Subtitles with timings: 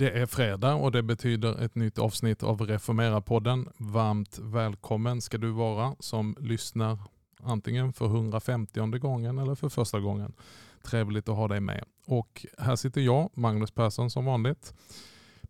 [0.00, 3.68] Det är fredag och det betyder ett nytt avsnitt av Reformera-podden.
[3.76, 6.98] Varmt välkommen ska du vara som lyssnar
[7.42, 10.32] antingen för 150 gången eller för första gången.
[10.82, 11.84] Trevligt att ha dig med.
[12.06, 14.74] Och här sitter jag, Magnus Persson som vanligt,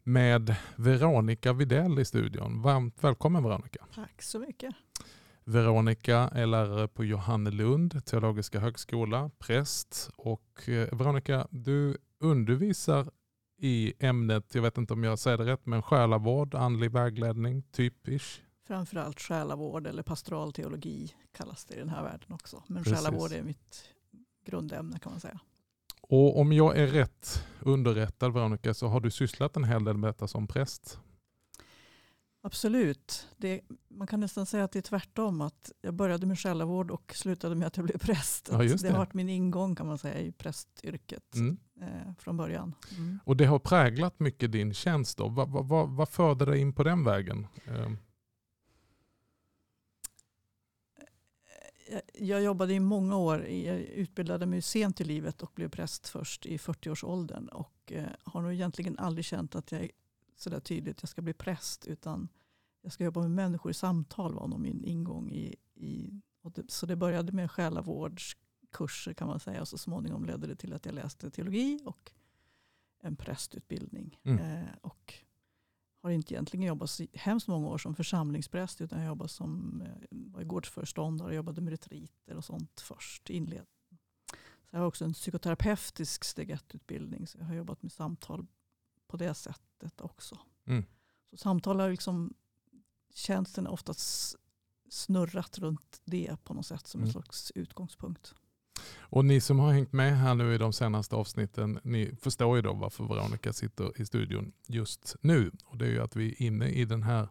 [0.03, 2.63] med Veronica Videll i studion.
[2.63, 3.87] Varmt välkommen Veronica.
[3.95, 4.75] Tack så mycket.
[5.45, 13.11] Veronica är lärare på Johannelund teologiska högskola, präst och eh, Veronica, du undervisar
[13.61, 18.43] i ämnet, jag vet inte om jag säger det rätt, men själavård, andlig vägledning, typisch.
[18.67, 22.63] Framförallt själavård eller pastoral teologi kallas det i den här världen också.
[22.67, 22.99] Men Precis.
[22.99, 23.85] själavård är mitt
[24.47, 25.41] grundämne kan man säga.
[26.03, 30.09] Och om jag är rätt underrättad Veronica så har du sysslat en hel del med
[30.09, 30.99] detta som präst.
[32.43, 33.29] Absolut.
[33.37, 35.41] Det, man kan nästan säga att det är tvärtom.
[35.41, 38.49] Att jag började med själavård och slutade med att jag blev präst.
[38.53, 38.83] Ja, det.
[38.83, 38.91] det.
[38.91, 41.59] har varit min ingång kan man säga i prästyrket Mm.
[41.83, 42.75] eh, från början.
[42.97, 43.19] Mm.
[43.25, 45.19] Och det har präglat mycket din tjänst.
[45.19, 45.29] Då.
[45.29, 47.47] Vad, vad, vad, vad förde dig in på den vägen?
[47.65, 47.91] Eh,
[51.91, 53.45] Jag- Jag jobbade i många år.
[53.47, 57.49] i- Jag utbildade mig sent i livet och blev präst först i 40-årsåldern.
[57.49, 59.91] Och eh, har nog egentligen aldrig känt att jag
[60.41, 61.87] sådär tydligt att jag ska bli präst.
[61.87, 62.29] Utan
[62.83, 65.31] jag ska jobba med människor i samtal var nog min ingång.
[65.31, 69.61] I, i, det, så det började med själavårdskurser kan man säga.
[69.61, 72.13] Och så småningom ledde det till att jag läste teologi och
[73.03, 74.21] en prästutbildning.
[74.23, 74.39] Mm.
[74.39, 75.15] Eh, och
[76.03, 80.09] har inte egentligen jobbat så hemskt många år som församlingspräst utan jag jobbade som eh,
[80.11, 83.67] var gårdsföreståndare och jobbade med retriter och sånt först i inledningen.
[84.71, 88.47] Så jag har också en psykoterapeutisk steg 1-utbildning så jag har jobbat med samtal
[89.07, 89.70] på det sättet
[90.01, 90.39] också.
[90.67, 90.85] Mm.
[91.31, 92.35] Så samtal har liksom
[93.15, 94.37] tjänsten har oftast
[94.89, 97.13] snurrat runt det på något sätt som en Mm.
[97.13, 98.35] slags utgångspunkt.
[98.99, 102.63] Och ni som har hängt med här nu i de senaste avsnitten, ni förstår ju
[102.63, 105.51] då varför Veronica sitter i studion just nu.
[105.65, 107.29] Och det är ju att vi är inne i den här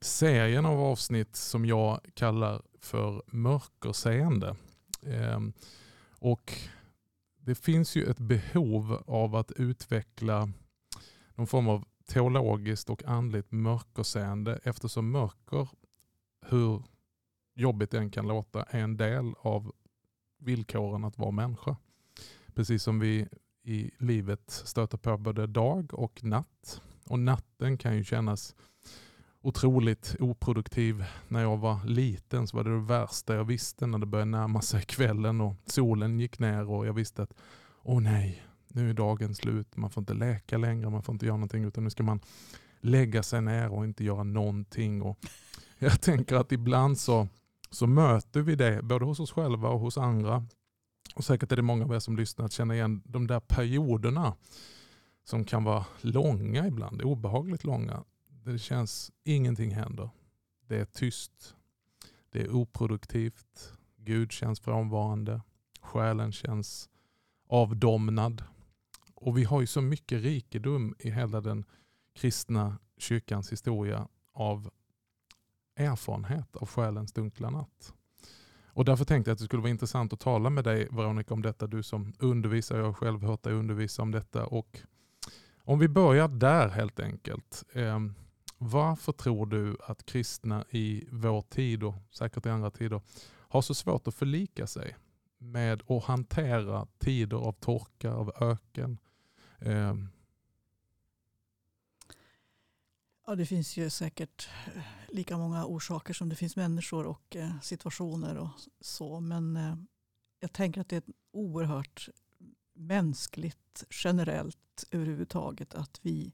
[0.00, 4.56] serien av avsnitt som jag kallar för mörkerseende.
[5.02, 5.52] Ehm,
[6.18, 6.52] och
[7.38, 10.50] det finns ju ett behov av att utveckla
[11.38, 15.68] någon form av teologiskt och andligt mörkerseende eftersom mörker,
[16.46, 16.82] hur
[17.54, 19.72] jobbigt den kan låta, är en del av
[20.38, 21.76] villkoren att vara människa.
[22.54, 23.28] Precis som vi
[23.62, 26.82] i livet stöter på både dag och natt.
[27.04, 28.56] Och natten kan ju kännas
[29.40, 31.04] otroligt oproduktiv.
[31.28, 34.62] När jag var liten så var det det värsta jag visste när det började närma
[34.62, 37.34] sig kvällen och solen gick ner och jag visste att
[37.82, 38.42] åh nej,
[38.74, 39.76] nu är dagen slut.
[39.76, 42.20] Man får inte läka längre, man får inte göra någonting utan nu ska man
[42.80, 45.02] lägga sig ner och inte göra någonting.
[45.02, 45.18] Och
[45.78, 47.28] jag tänker att ibland så
[47.70, 50.46] så möter vi det både hos oss själva och hos andra.
[51.14, 54.36] Och säkert är det många av er som lyssnar att känna igen de där perioderna
[55.24, 58.04] som kan vara långa ibland, obehagligt långa.
[58.44, 60.10] Det känns, ingenting händer.
[60.66, 61.54] Det är tyst,
[62.30, 65.40] det är oproduktivt, Gud känns frånvarande,
[65.80, 66.88] själen känns
[67.48, 68.44] avdomnad.
[69.20, 71.64] Och vi har ju så mycket rikedom i hela den
[72.14, 74.70] kristna kyrkans historia av
[75.76, 77.94] erfarenhet av själens dunkla natt.
[78.66, 81.42] Och därför tänkte jag att det skulle vara intressant att tala med dig Veronica om
[81.42, 81.66] detta.
[81.66, 84.46] Du som undervisar, jag har själv hört dig undervisa om detta.
[84.46, 84.80] Och
[85.58, 87.64] om vi börjar där helt enkelt.
[87.72, 87.98] Eh,
[88.58, 93.00] varför tror du att kristna i vår tid och säkert i andra tider
[93.48, 94.96] har så svårt att förlika sig
[95.38, 98.98] med att hantera tider av torka, av öken?
[99.58, 99.94] Eh,
[103.26, 107.60] ja, det finns ju säkert eh, lika många orsaker som det finns människor och eh,
[107.60, 108.50] situationer och
[108.80, 109.20] så.
[109.20, 109.58] Men
[110.40, 112.08] jag tänker att det är ett oerhört
[112.72, 116.32] mänskligt generellt överhuvudtaget att vi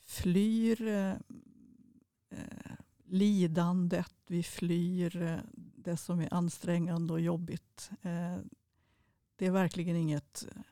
[0.00, 1.16] flyr eh,
[3.04, 5.42] lidandet, vi flyr
[5.76, 7.90] det som är ansträngande och jobbigt.
[8.02, 8.38] Eh,
[9.36, 10.62] det är verkligen inget eh,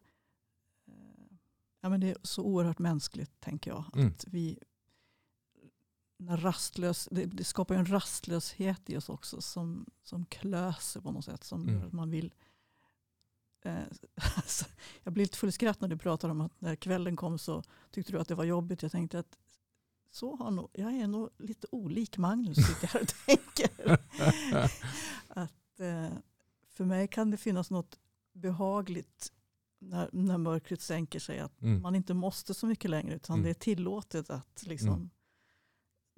[1.85, 3.85] Ja, men det är så oerhört mänskligt tänker jag.
[3.95, 4.09] Mm.
[4.09, 4.59] Att vi,
[6.17, 11.25] när rastlös, det, det skapar en rastlöshet i oss också som, som klöser på något
[11.25, 11.45] sätt.
[11.45, 11.89] Som Mm.
[11.93, 12.35] man vill
[13.65, 13.77] eh,
[14.37, 14.65] alltså,
[15.03, 18.13] jag blir lite full skratt när du pratar om att när kvällen kom så tyckte
[18.13, 18.83] du att det var jobbigt.
[18.83, 19.39] Jag tänkte att
[20.11, 23.99] så har nog, jag är nog lite olik Magnus sitter här och tänker.
[25.29, 26.13] att, eh,
[26.69, 27.99] för mig kan det finnas något
[28.33, 29.33] behagligt
[29.83, 31.39] när, när mörkret sänker sig.
[31.39, 31.83] Att mm.
[31.83, 33.45] man inte måste så mycket längre utan Mm.
[33.45, 35.11] det är tillåtet att liksom Mm.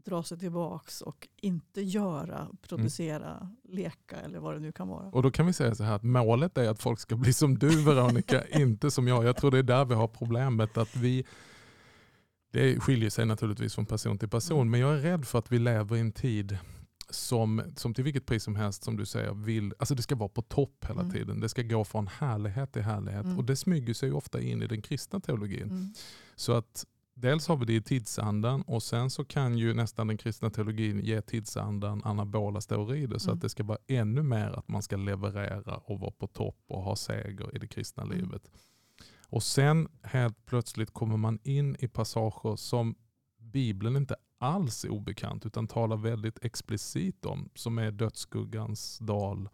[0.05, 5.08] dra sig tillbaks och inte göra, producera, leka eller vad det nu kan vara.
[5.08, 7.58] Och då kan vi säga så här att målet är att folk ska bli som
[7.58, 9.25] du Veronica, inte som jag.
[9.25, 10.76] Jag tror det är där vi har problemet.
[10.76, 11.25] Att vi,
[12.52, 14.70] Det skiljer sig naturligtvis från person till person, Mm.
[14.70, 16.58] men jag är rädd för att vi lever i en tid
[17.10, 20.28] som, som till vilket pris som helst, som du säger, vill, alltså det ska vara
[20.28, 21.12] på topp hela Mm.
[21.12, 21.40] tiden.
[21.40, 23.24] Det ska gå från härlighet till härlighet.
[23.24, 23.38] Mm.
[23.38, 25.62] Och det smyger sig ofta in i den kristna teologin.
[25.62, 25.94] Mm.
[26.36, 30.16] Så att dels har vi det i tidsandan och sen så kan ju nästan den
[30.16, 33.34] kristna teologin ge tidsandan anabola steroider så Mm.
[33.36, 36.82] att det ska vara ännu mer att man ska leverera och vara på topp och
[36.82, 38.18] ha seger i det kristna Mm.
[38.18, 38.50] livet.
[39.28, 42.94] Och sen helt plötsligt kommer man in i passager som
[43.38, 49.48] Bibeln inte alls är obekant utan talar väldigt explicit om som är dödsskuggans dal,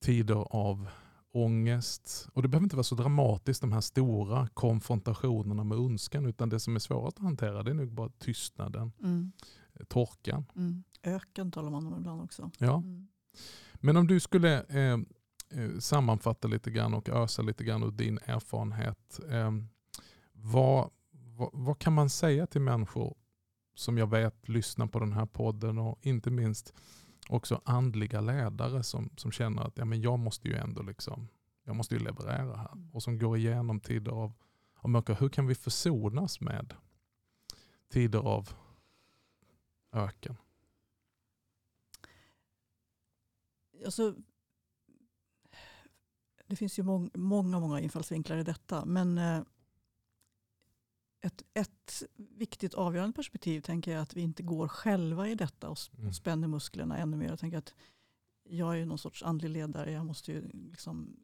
[0.00, 0.88] tider av
[1.32, 2.28] ångest.
[2.32, 6.60] Och det behöver inte vara så dramatiskt de här stora konfrontationerna med ondskan utan det
[6.60, 9.32] som är svårast att hantera det är nog bara tystnaden, Mm.
[9.88, 10.44] torkan.
[10.56, 10.84] Mm.
[11.02, 12.50] Öken talar man om ibland också.
[12.58, 12.76] Ja.
[12.76, 13.08] Mm.
[13.74, 14.98] Men om du skulle eh,
[15.50, 19.20] eh, sammanfatta lite grann och ösa lite grann ur din erfarenhet.
[19.28, 19.50] Eh,
[20.32, 23.16] vad, vad, vad kan man säga till människor
[23.80, 26.74] som jag vet lyssnar på den här podden och inte minst
[27.28, 31.28] också andliga ledare som, som känner att ja, men jag måste ju ändå liksom,
[31.64, 32.72] jag måste ju leverera här.
[32.72, 32.90] Mm.
[32.94, 34.32] Och som går igenom tider av,
[34.74, 35.16] av mörker.
[35.20, 36.74] Hur kan vi försonas med
[37.88, 38.50] tider av
[39.92, 40.36] öken?
[43.84, 44.14] Alltså,
[46.46, 48.84] det finns ju mång, många, många infallsvinklar i detta.
[48.84, 49.42] Men eh,
[51.20, 55.78] ett, ett viktigt avgörande perspektiv tänker jag att vi inte går själva i detta och
[55.98, 56.12] Mm.
[56.12, 57.28] spänner musklerna ännu mer.
[57.28, 57.74] Jag tänker att
[58.44, 59.92] jag är någon sorts andlig ledare.
[59.92, 61.16] Jag måste ju liksom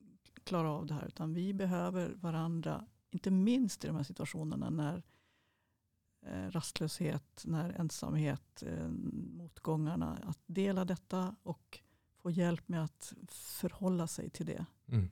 [0.45, 1.07] klara av det här.
[1.07, 2.87] Utan vi behöver varandra.
[3.11, 5.03] Inte minst i de här situationerna när
[6.27, 10.19] eh, rastlöshet, när ensamhet, eh, motgångarna.
[10.25, 11.81] Att dela detta och
[12.17, 14.67] få hjälp med att förhålla sig till det.
[14.87, 15.11] Mm.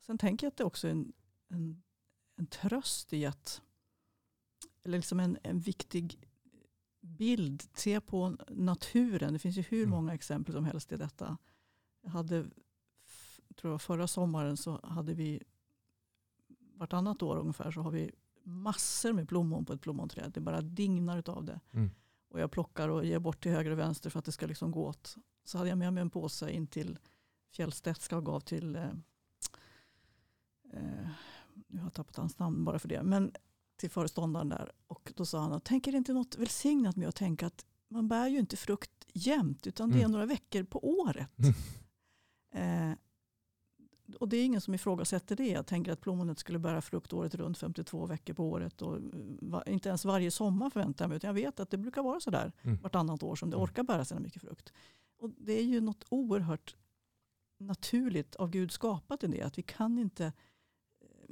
[0.00, 1.12] Sen tänker jag att det också är en,
[1.48, 1.82] en,
[2.36, 3.62] en tröst i att,
[4.84, 6.20] eller liksom en, en viktig
[7.00, 9.32] bild, se på naturen.
[9.32, 9.90] Det finns ju hur Mm.
[9.90, 11.38] många exempel som helst i detta.
[12.02, 12.46] Jag hade,
[13.56, 15.42] tror jag förra sommaren så hade vi
[16.74, 18.10] vartannat år ungefär så har vi
[18.42, 20.32] massor med plommon på ett plommonträd.
[20.32, 21.60] Det bara dignar av det.
[21.72, 21.90] Mm.
[22.28, 24.70] Och jag plockar och ger bort till höger och vänster för att det ska liksom
[24.70, 25.16] gå åt.
[25.44, 26.98] Så hade jag med mig en påse in till
[27.50, 28.90] Fjällstedtska och gav till, eh,
[30.72, 31.08] eh,
[31.66, 33.32] nu har jag tappat hans namn bara för det, men
[33.76, 34.72] till föreståndaren där.
[34.86, 38.28] Och då sa han, tänker det inte något välsignat med att tänka att man bär
[38.28, 40.12] ju inte frukt jämt utan det är Mm.
[40.12, 41.30] några veckor på året.
[41.38, 42.90] Mm.
[42.90, 42.96] Eh,
[44.18, 45.48] och det är ingen som ifrågasätter det.
[45.48, 48.82] Jag tänker att plommonet skulle bära frukt året runt 52 veckor på året.
[48.82, 49.02] Och eh,
[49.40, 51.16] va, inte ens varje sommar förväntar jag mig.
[51.16, 52.76] Utan jag vet att det brukar vara sådär Mm.
[52.82, 53.64] vartannat år som det Mm.
[53.64, 54.72] orkar bära sina mycket frukt.
[55.18, 56.76] Och det är ju något oerhört
[57.58, 59.42] naturligt av Gud skapat i det.
[59.42, 60.32] Att vi kan inte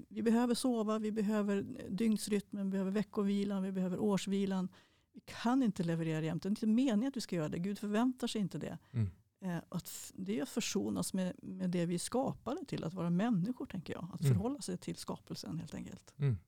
[0.08, 4.68] vi behöver sova, vi behöver dygnsrytmen, vi behöver veckovilan, vi behöver årsvilan.
[5.14, 6.42] Vi kan inte leverera jämt.
[6.42, 7.58] Det är inte meningen att vi ska göra det.
[7.58, 8.78] Gud förväntar sig inte det.
[8.92, 9.10] Mm.
[9.44, 13.66] Eh, Att det är att försonas med, med det vi skapade till, att vara människor
[13.66, 14.08] tänker jag.
[14.14, 14.34] Att Mm.
[14.34, 16.14] förhålla sig till skapelsen helt enkelt.
[16.18, 16.38] Mm.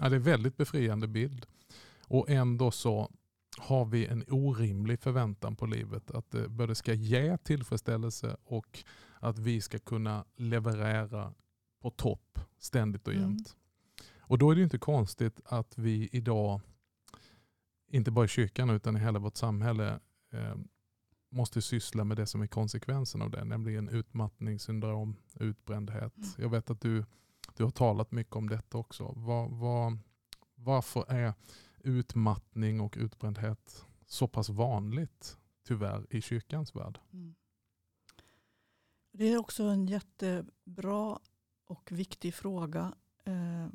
[0.00, 1.46] Ja, det är en väldigt befriande bild.
[2.08, 3.10] Och ändå så
[3.58, 6.10] har vi en orimlig förväntan på livet.
[6.10, 8.84] Att det både ska ge tillfredsställelse och
[9.20, 11.34] att vi ska kunna leverera
[11.82, 13.22] på topp ständigt och Mm.
[13.30, 13.56] jämt.
[14.20, 16.60] Och då är det inte konstigt att vi idag,
[17.90, 20.00] inte bara i kyrkan utan i hela vårt samhälle,
[20.32, 20.54] eh,
[21.30, 26.16] måste syssla med det som är konsekvensen av det, nämligen utmattningssyndrom, utbrändhet.
[26.16, 26.28] Mm.
[26.38, 27.04] Jag vet att du,
[27.56, 29.12] du har talat mycket om detta också.
[29.16, 29.98] Vad, vad,
[30.54, 31.34] varför är
[31.78, 36.98] utmattning och utbrändhet så pass vanligt, tyvärr, i kyrkans värld?
[37.12, 37.34] Mm.
[39.12, 41.18] Det är också en jättebra
[41.72, 42.94] och viktig fråga.
[43.24, 43.66] Eh,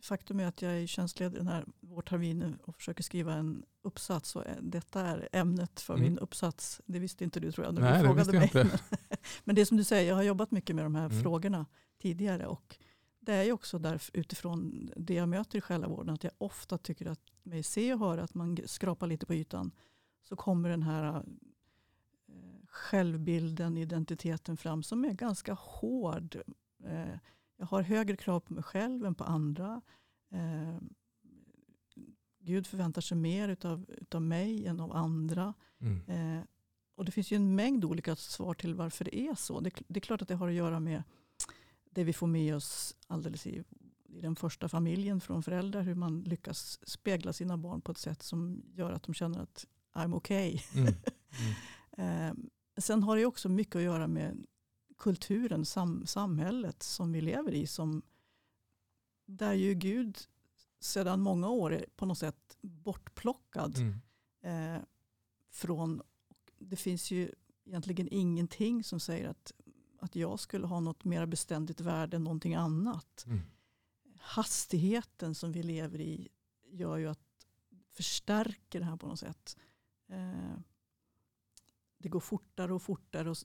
[0.00, 4.36] Faktum är att jag är tjänstledare den här vårterminen och försöker skriva en uppsats.
[4.36, 6.04] Och eh, detta är ämnet för Mm.
[6.04, 6.80] min uppsats.
[6.86, 8.50] Det visste inte du tror jag när Nej, du frågade mig.
[9.44, 11.22] Men det är som du säger, jag har jobbat mycket med de här Mm.
[11.22, 11.66] frågorna
[11.98, 12.46] tidigare.
[12.46, 12.78] Och
[13.20, 17.06] det är ju också där, utifrån det jag möter i själavården att jag ofta tycker
[17.06, 19.70] att mig se och höra att man skrapar lite på ytan.
[20.28, 21.22] Så kommer den här eh,
[22.68, 26.36] självbilden, identiteten fram som är ganska hård.
[26.86, 27.18] Eh,
[27.56, 29.80] jag har högre krav på mig själv än på andra.
[30.32, 30.78] Eh,
[32.40, 35.54] Gud förväntar sig mer utav, utav mig än av andra.
[35.80, 36.02] Mm.
[36.08, 36.44] Eh,
[36.96, 39.60] och det finns ju en mängd olika svar till varför det är så.
[39.60, 41.02] Det, det är klart att det har att göra med
[41.90, 43.64] det vi får med oss alldeles i,
[44.04, 45.82] i den första familjen från föräldrar.
[45.82, 49.66] Hur man lyckas spegla sina barn på ett sätt som gör att de känner att
[49.94, 50.60] I'm okay.
[50.74, 50.94] Mm.
[51.98, 52.32] Eh,
[52.76, 54.46] sen har det också mycket att göra med
[54.96, 57.66] kulturen, sam, samhället som vi lever i.
[57.66, 58.02] Som,
[59.26, 60.18] där ju Gud
[60.80, 63.78] sedan många år är på något sätt bortplockad.
[63.78, 64.74] Mm.
[64.76, 64.82] Eh,
[65.50, 66.02] från,
[66.58, 67.32] det finns ju
[67.64, 69.52] egentligen ingenting som säger att,
[69.98, 73.24] att jag skulle ha något mer beständigt värde än någonting annat.
[73.26, 73.40] Mm.
[74.18, 76.28] Hastigheten som vi lever i
[76.70, 77.26] gör ju att
[77.90, 79.56] förstärker det här på något sätt.
[80.08, 80.58] Eh,
[81.98, 83.30] det går fortare och fortare.
[83.30, 83.36] Och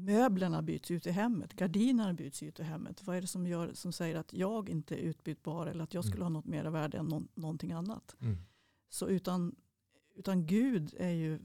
[0.00, 1.54] möblerna byts ut i hemmet.
[1.54, 3.02] Gardinerna byts ut i hemmet.
[3.06, 6.04] Vad är det som, gör, som säger att jag inte är utbytbar eller att jag
[6.04, 6.34] skulle Mm.
[6.34, 8.16] ha något mer värde än någon, någonting annat?
[8.20, 8.36] Mm.
[8.88, 9.56] Så utan,
[10.14, 11.40] utan Gud är ju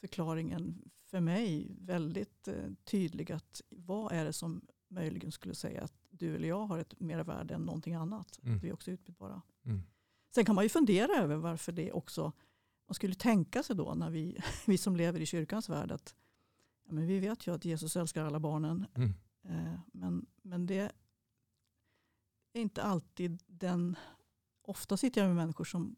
[0.00, 3.32] förklaringen för mig väldigt eh, tydlig.
[3.32, 7.24] att Vad är det som möjligen skulle säga att du eller jag har ett mer
[7.24, 8.40] värde än någonting annat?
[8.42, 8.56] Mm.
[8.56, 9.42] Att vi också är utbytbara.
[9.64, 9.82] Mm.
[10.34, 12.32] Sen kan man ju fundera över varför det också,
[12.88, 16.14] man skulle tänka sig då när vi, vi som lever i kyrkans värld att
[16.90, 18.86] men vi vet ju att Jesus älskar alla barnen.
[18.94, 19.12] Mm.
[19.44, 20.92] Eh, men, men det
[22.52, 23.96] är inte alltid den,
[24.62, 25.96] ofta sitter jag med människor som,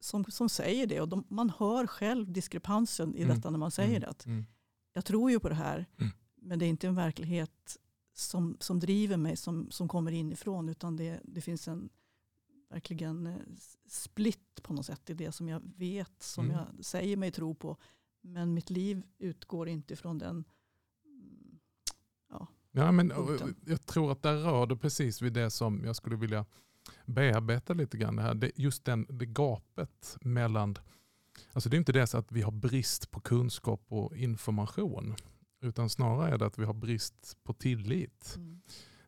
[0.00, 3.36] som, som säger det och de, man hör själv diskrepansen i Mm.
[3.36, 4.06] detta när man säger det.
[4.08, 4.44] Att Mm.
[4.92, 6.12] jag tror ju på det här Mm.
[6.36, 7.76] men det är inte en verklighet
[8.12, 11.88] som, som driver mig som, som kommer inifrån utan det, det finns en
[12.70, 13.36] verkligen eh,
[13.88, 16.56] split på något sätt i det som jag vet, som Mm.
[16.56, 17.76] jag säger mig tro på.
[18.26, 20.44] Men mitt liv utgår inte från den.
[21.04, 21.58] mm,
[22.72, 23.56] Ja, men, punkten.
[23.66, 26.44] jag tror att där rör det precis vid det som jag skulle vilja
[27.06, 28.16] bearbeta lite grann.
[28.16, 28.34] Det här.
[28.34, 30.76] Det, just den, det gapet mellan,
[31.52, 35.14] alltså det är inte det så att vi har brist på kunskap och information,
[35.60, 38.38] utan snarare är det att vi har brist på tillit.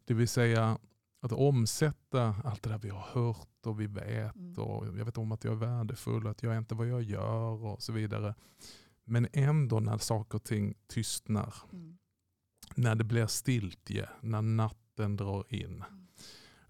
[0.05, 0.79] Det vill säga
[1.21, 4.55] att omsätta allt det där vi har hört och vi vet Mm.
[4.59, 7.65] och jag vet om att jag är värdefull, att jag är inte vad jag gör
[7.65, 8.35] och så vidare.
[9.09, 11.99] Men ändå när saker och ting tystnar, Mm.
[12.75, 15.85] när det blir stiltje, när natten drar in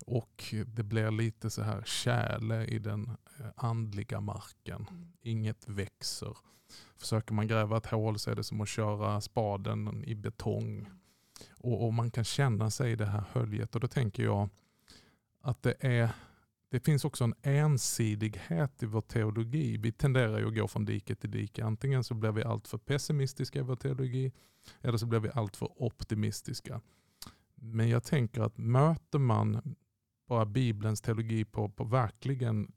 [0.07, 4.87] och det blir lite så här kärle i den eh, andliga marken.
[4.91, 5.13] Mm.
[5.23, 6.37] Inget växer.
[6.97, 10.89] Försöker man gräva ett hål så är det som att köra spaden i betong.
[11.51, 13.75] Och, och man kan känna sig i det här höljet.
[13.75, 14.49] Och då tänker jag
[15.41, 16.11] att det är
[16.71, 19.77] det finns också en ensidighet i vår teologi.
[19.77, 21.65] Vi tenderar ju att gå från dike till dike.
[21.65, 24.33] Antingen så blir vi alltför pessimistiska i vår teologi
[24.81, 26.81] eller så blir vi alltför optimistiska.
[27.55, 29.75] Men jag tänker att möter man
[30.27, 32.73] bara Bibelns teologi på, på verkligen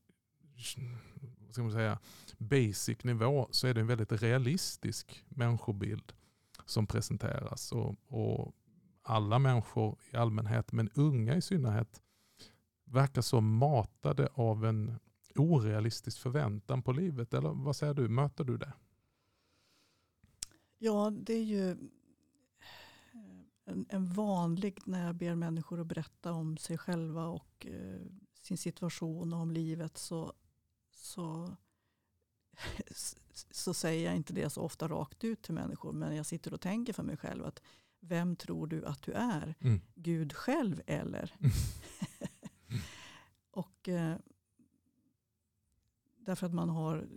[1.39, 1.99] vad ska man säga,
[2.37, 6.13] basic nivå så är det en väldigt realistisk människobild
[6.65, 7.71] som presenteras.
[7.71, 8.55] Och, och
[9.03, 12.01] alla människor i allmänhet, men unga i synnerhet,
[12.91, 14.99] verkar så matade av en
[15.35, 17.33] orealistisk förväntan på livet.
[17.33, 18.73] Eller vad säger du, möter du det?
[20.77, 21.77] Ja, det är ju
[23.65, 28.01] en, en vanlig när jag ber människor att berätta om sig själva och eh,
[28.41, 30.33] sin situation och om livet så,
[30.91, 31.55] så,
[33.51, 35.93] så säger jag inte det så ofta rakt ut till människor.
[35.93, 37.61] Men jag sitter och tänker för mig själv att
[37.99, 39.55] vem tror du att du är?
[39.59, 39.81] Mm.
[39.95, 41.35] Gud själv eller?
[43.51, 44.15] och eh,
[46.17, 47.07] därför att man har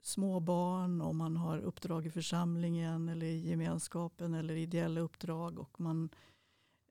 [0.00, 5.80] små barn och man har uppdrag i församlingen eller i gemenskapen eller ideella uppdrag och
[5.80, 6.10] man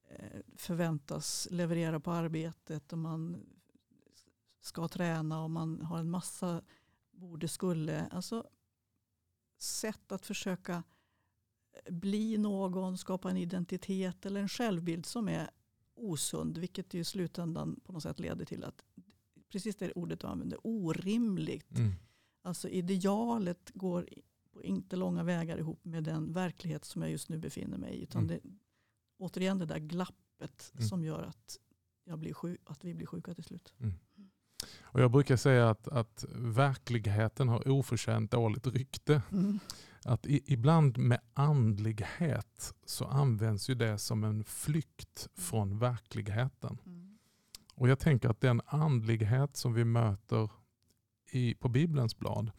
[0.10, 3.46] eh, förväntas leverera på arbetet och man
[4.62, 6.62] ska träna och man har en massa
[7.12, 8.08] borde skulle.
[8.08, 8.48] Alltså
[9.58, 10.84] sätt att försöka
[11.90, 15.50] bli någon, skapa en identitet eller en självbild som är
[15.96, 18.86] osund, vilket ju i slutändan på något sätt leder till att,
[19.52, 21.78] precis det ordet du använder, orimligt.
[21.78, 21.92] Mm.
[22.42, 24.10] Alltså idealet går
[24.52, 28.04] på inte långa vägar ihop med den verklighet som jag just nu befinner mig i.
[28.04, 28.28] Utan Mm.
[28.44, 28.50] det,
[29.18, 30.88] återigen det där glappet Mm.
[30.88, 31.60] som gör att,
[32.04, 33.74] jag blir sjuk, att vi blir sjuka till slut.
[34.82, 39.22] Och jag brukar säga att, att verkligheten har oförtjänt dåligt rykte.
[40.06, 46.78] Att i, ibland med andlighet så används ju det som en flykt från verkligheten.
[47.76, 50.50] Och jag tänker att den andlighet som vi möter
[51.32, 52.52] i, på Bibelns blad,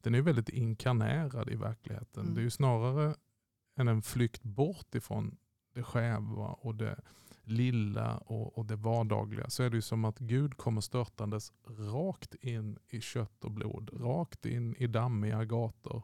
[0.00, 2.22] den är väldigt inkarnerad i verkligheten.
[2.22, 2.34] Mm.
[2.34, 3.14] Det är ju snarare
[3.76, 5.36] än en flykt bort ifrån
[5.74, 7.00] det skäva och det
[7.44, 9.50] lilla och, och det vardagliga.
[9.50, 13.90] Så är det ju som att Gud kommer störtandes rakt in i kött och blod.
[13.92, 16.02] Rakt in i dammiga gator.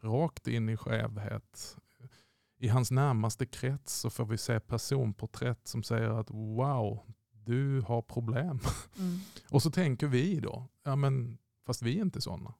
[0.00, 1.76] Rakt in i skevhet.
[2.60, 7.00] I hans närmaste krets så får vi se personporträtt som säger att wow,
[7.32, 8.60] du har problem.
[8.98, 9.18] Mm.
[9.50, 12.54] Och så tänker vi då, ja men fast vi är inte sådana.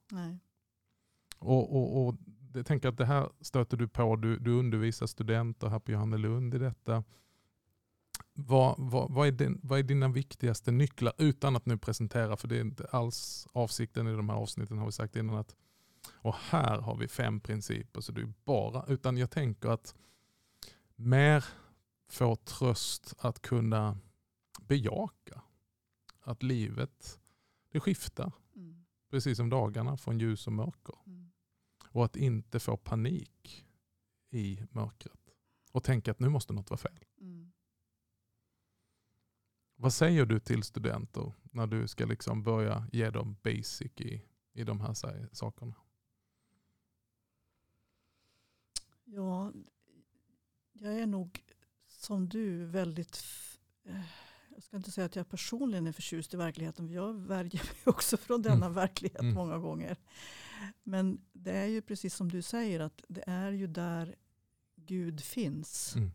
[1.39, 2.15] Och, och, och
[2.53, 6.55] jag tänker att det här stöter du på, du, du undervisar studenter här på Johannelund
[6.55, 7.03] i detta.
[8.33, 12.47] vad, vad, vad, är din, vad är dina viktigaste nycklar utan att nu presentera, för
[12.47, 15.55] det är inte alls avsikten i de här avsnitten har vi sagt innan att
[16.07, 18.01] och här har vi fem principer.
[18.01, 19.95] Så det är bara, utan jag tänker att
[20.95, 21.45] mer
[22.07, 23.97] få tröst att kunna
[24.61, 25.41] bejaka
[26.21, 27.19] att livet
[27.71, 28.31] det skiftar.
[28.55, 28.85] Mm.
[29.09, 30.95] Precis som dagarna från ljus och mörker.
[31.05, 31.31] Mm.
[31.89, 33.65] Och att inte få panik
[34.29, 35.19] i mörkret.
[35.71, 37.05] Och tänka att nu måste något vara fel.
[37.21, 37.51] Mm.
[39.75, 44.21] Vad säger du till studenter när du ska liksom börja ge dem basic i,
[44.53, 44.93] i de här
[45.35, 45.75] sakerna?
[49.11, 49.53] Ja,
[50.73, 51.43] jag är nog
[51.87, 53.23] som du väldigt
[53.85, 54.01] eh,
[54.59, 56.89] jag ska inte säga att jag personligen är förtjust i verkligheten.
[56.89, 58.73] Jag värjer mig också från denna mm.
[58.73, 59.33] verklighet mm.
[59.33, 59.97] många gånger.
[60.83, 64.15] Men det är ju precis som du säger att det är ju där
[64.75, 65.95] Gud finns.
[65.95, 66.11] Mm.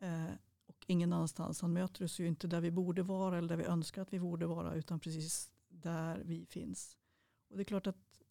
[0.00, 0.34] Eh,
[0.66, 1.60] och ingen annanstans.
[1.60, 4.20] Han möter oss ju inte där vi borde vara eller där vi önskar att vi
[4.20, 4.74] borde vara.
[4.74, 6.96] Utan precis där vi finns.
[7.50, 8.22] Och det är klart att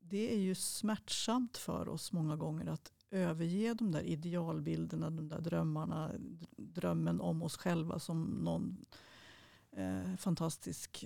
[0.00, 5.40] det är ju smärtsamt för oss många gånger att överge de där idealbilderna, de där
[5.40, 6.10] drömmarna,
[6.56, 8.84] drömmen om oss själva som någon
[9.70, 11.04] eh, fantastisk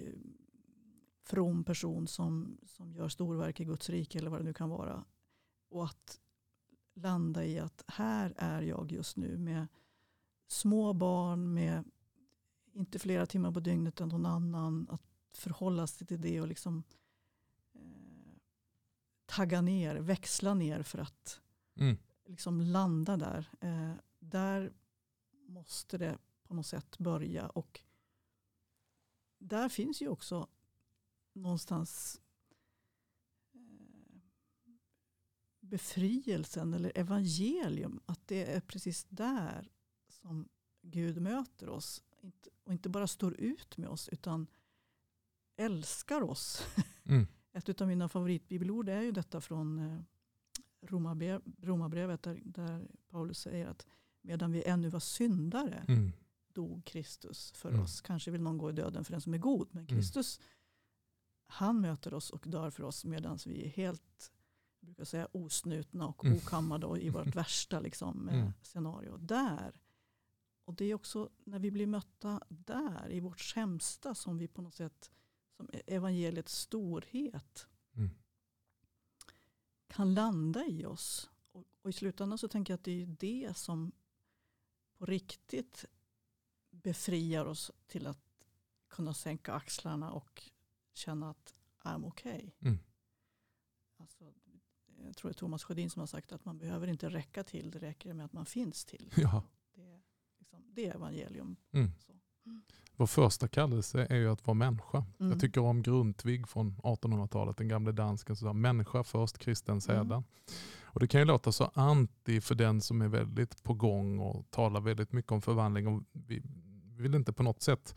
[1.29, 5.05] from person som, som gör storverk i Guds rike eller vad det nu kan vara.
[5.71, 6.21] Och att
[6.95, 9.67] landa i att här är jag just nu med
[10.47, 11.85] små barn, med
[12.73, 14.87] inte flera timmar på dygnet än någon annan.
[14.91, 16.83] Att förhålla sig till det och liksom
[17.73, 17.81] eh,
[19.27, 21.41] tagga ner, växla ner för att
[21.79, 21.97] mm.
[22.25, 23.51] liksom landa där.
[23.61, 24.73] Eh, där
[25.31, 27.49] måste det på något sätt börja.
[27.49, 27.81] Och
[29.39, 30.49] där finns ju också
[31.33, 32.21] någonstans
[33.55, 33.61] eh,
[35.61, 38.01] befrielsen eller evangelium.
[38.07, 39.71] Att det är precis där
[40.09, 40.49] som
[40.83, 42.03] Gud möter oss.
[42.65, 44.47] Och inte bara står ut med oss utan
[45.57, 46.67] älskar oss.
[47.05, 47.27] Mm.
[47.53, 50.01] Ett av mina favoritbibelord är ju detta från eh,
[51.63, 53.87] Romarbrevet där, där Paulus säger att
[54.23, 56.13] medan vi ännu var syndare mm.
[56.53, 57.83] dog Kristus för mm.
[57.83, 58.01] oss.
[58.01, 59.69] Kanske vill någon gå i döden för den som är god.
[59.71, 59.87] Men mm.
[59.87, 60.49] Kristus, mm.
[61.47, 64.33] han möter oss och dör för oss medan vi är helt
[64.81, 66.37] jag brukar säga, osnutna och mm.
[66.37, 68.53] okammade och i vårt värsta liksom, eh, mm.
[68.63, 69.17] scenario.
[69.17, 69.81] Där.
[70.65, 74.63] Och det är också när vi blir mötta där, i vårt sämsta, som vi på
[74.63, 75.11] något sätt,
[75.57, 77.67] som evangeliets storhet
[79.89, 81.31] kan landa i oss.
[81.53, 83.93] Och, och, i slutändan så tänker jag att det är det som
[84.99, 85.85] på riktigt
[86.71, 88.21] befriar oss till att
[88.89, 90.51] kunna sänka axlarna och
[90.95, 92.51] känna att I'm okay.
[92.61, 92.79] Mm.
[93.97, 94.33] Alltså,
[95.05, 97.71] jag tror det är Thomas Sjödin som har sagt att man behöver inte räcka till,
[97.71, 99.13] det räcker med att man finns till.
[99.17, 99.45] Ja.
[99.75, 100.03] Det,
[100.39, 101.57] liksom, det är evangelium.
[101.71, 101.91] Mm.
[102.09, 102.18] Mm.
[102.97, 105.05] Vår första kallelse är ju att vara människa.
[105.21, 105.33] Mm.
[105.33, 110.07] Jag tycker om Grundtvig från 1800-talet, den gamle dansken som sa människa först, kristen sedan.
[110.07, 110.23] Mm.
[110.83, 114.51] Och det kan ju låta så anti för den som är väldigt på gång och
[114.51, 115.87] talar väldigt mycket om förvandling.
[115.87, 116.43] Och vi
[116.97, 117.95] vill inte på något sätt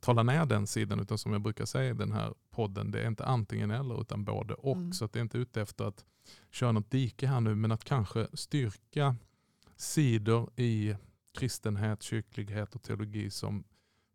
[0.00, 3.08] tala ner den sidan utan som jag brukar säga i den här podden, det är
[3.08, 4.76] inte antingen eller utan både och.
[4.76, 4.92] Mm.
[4.92, 6.04] Så att det är inte ute efter att
[6.50, 9.16] köra något dike här nu men att kanske styrka
[9.76, 10.96] sidor i
[11.38, 13.64] kristenhet, kyrklighet och teologi som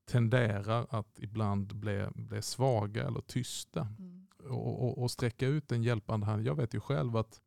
[0.09, 3.81] tenderar att ibland bli, bli svaga eller tysta.
[3.99, 4.27] Mm.
[4.49, 6.45] Och, och, och, sträcka ut en hjälpande hand.
[6.45, 7.41] Jag vet ju själv att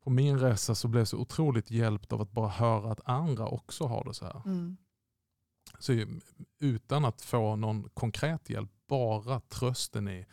[0.00, 3.46] på min resa så blev jag så otroligt hjälpt av att bara höra att andra
[3.46, 4.42] också har det så här.
[4.44, 4.76] Mm.
[5.78, 6.06] Så
[6.58, 10.26] utan att få någon konkret hjälp, bara trösten i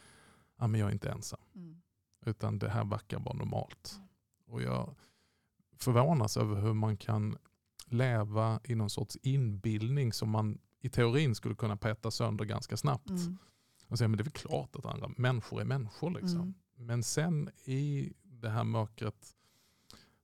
[0.58, 1.40] att jag är inte ensam.
[1.56, 1.82] Mm.
[2.26, 3.94] Utan det här verkar vara normalt.
[3.96, 4.08] Mm.
[4.46, 4.96] Och jag
[5.78, 7.38] förvånas över hur man kan
[7.86, 13.10] leva i någon sorts inbildning som man i teorin skulle kunna peta sönder ganska snabbt.
[13.10, 13.38] Mm.
[13.88, 16.12] Och säga men det är väl klart att andra människor är människor.
[16.12, 16.42] Liksom.
[16.42, 16.54] Mm.
[16.76, 19.36] Men sen i det här mörkret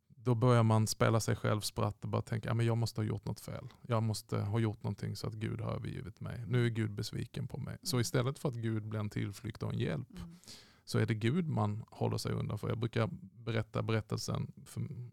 [0.07, 3.25] då börjar man spela sig själv spratt och bara tänka att jag måste ha gjort
[3.25, 3.67] något fel.
[3.81, 6.43] Jag måste ha gjort någonting så att Gud har övergivit mig.
[6.47, 7.77] Nu är Gud besviken på mig.
[7.83, 8.01] Så mm.
[8.01, 10.39] istället för att Gud blir en tillflykt och en hjälp mm.
[10.85, 12.69] så är det Gud man håller sig undan för.
[12.69, 14.51] Jag brukar berätta berättelsen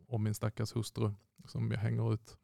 [0.09, 1.13] om min stackars hustru
[1.45, 2.37] som jag hänger ut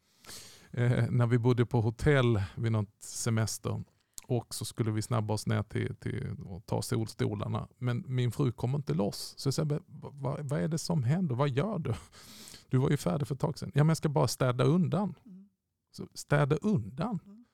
[0.72, 3.82] eh, när vi bodde på hotell vid något semester
[4.26, 7.68] och så skulle vi snabba oss ner till, till och ta solstolarna.
[7.78, 9.34] Men min fru kom inte loss.
[9.36, 11.34] Så jag sa, vad, vad är det som händer?
[11.34, 11.94] Vad gör du?
[12.68, 13.72] Du var ju färdig för ett tag sedan.
[13.74, 15.14] Ja, men jag ska bara städa undan.
[15.26, 15.48] Mm.
[15.90, 17.18] Så städa undan?
[17.24, 17.44] Mm.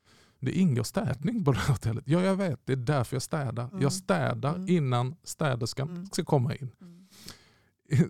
[0.40, 2.04] Det ingår städning på det här hotellet.
[2.07, 2.66] Ja, jag vet.
[2.66, 3.68] Det är därför jag städar.
[3.68, 3.83] Mm.
[3.83, 4.68] Jag städar mm.
[4.68, 6.07] innan städerskan mm.
[6.07, 6.70] ska komma in.
[6.81, 7.09] Mm.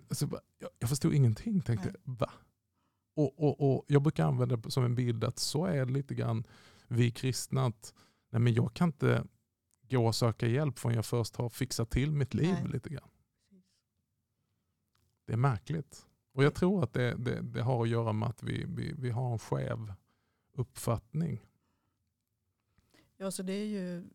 [0.11, 0.27] Så
[0.59, 1.61] jag, jag förstod ingenting.
[1.61, 2.29] Tänkte, va?
[3.19, 6.15] Och, och, och Jag brukar använda det som en bild att så är det lite
[6.15, 6.43] grann
[6.87, 7.65] vi kristna.
[7.65, 7.93] Att,
[8.29, 9.23] nej men jag kan inte
[9.89, 12.71] gå och söka hjälp förrän jag först har fixat till mitt liv nej.
[12.71, 13.09] lite grann.
[15.25, 16.05] Det är märkligt.
[16.33, 19.09] Och jag tror att det, det, det har att göra med att vi, vi, vi
[19.09, 19.93] har en skev
[20.53, 21.45] uppfattning.
[23.17, 24.09] Ja, så det är ju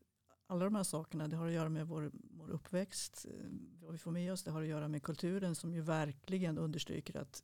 [0.47, 1.29] alla de här sakerna.
[1.29, 3.47] Det har att göra med vår, vår uppväxt, eh,
[3.81, 4.45] vad vi får med oss.
[4.45, 7.43] Det har att göra med kulturen som ju verkligen understryker att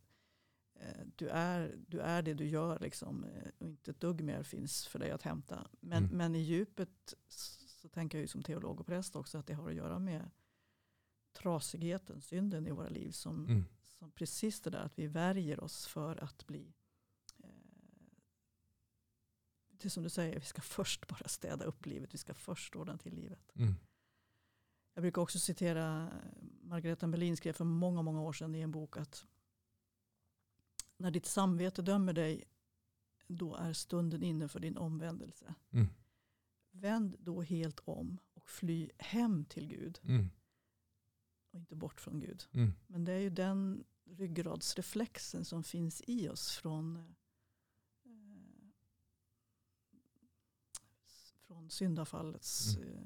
[1.17, 4.87] du, är, du är det du gör liksom, eh, och inte ett dugg mer finns
[4.87, 5.69] för dig att hämta.
[5.81, 6.17] Men, mm.
[6.17, 9.69] men i djupet så tänker jag ju som teolog och präst också att det har
[9.69, 10.31] att göra med
[11.33, 13.65] trasigheten, synden i våra liv som, mm.
[13.99, 16.73] som precis det där att vi värjer oss för att bli
[19.83, 22.15] det är som du säger, vi ska först bara städa upp livet.
[22.15, 23.53] Vi ska först ordna till livet.
[23.55, 23.75] Mm.
[24.95, 26.11] Jag brukar också citera
[26.63, 29.27] Margareta Melin skrev för många, många år sedan i en bok att
[31.01, 32.45] när ditt samvete dömer dig
[33.29, 35.55] då är stunden inne för din omvändelse.
[35.71, 35.87] Mm.
[36.71, 40.01] Vänd då helt om och fly hem till Gud.
[40.03, 40.31] Mm.
[41.51, 42.45] Och inte bort från Gud.
[42.53, 42.73] Mm.
[42.87, 47.15] Men det är ju den ryggradsreflexen som finns i oss från
[51.41, 52.89] från syndafallets mm.
[52.89, 53.05] Eh,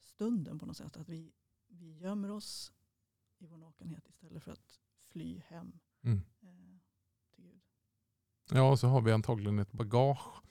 [0.00, 0.96] stunden på något sätt.
[0.96, 1.32] Att vi,
[1.66, 2.72] vi gömmer oss
[3.38, 6.20] i vår nakenhet istället för att fly hem mm.
[6.40, 6.67] Eh.
[8.50, 10.42] Ja, och så har vi antagligen ett bagage.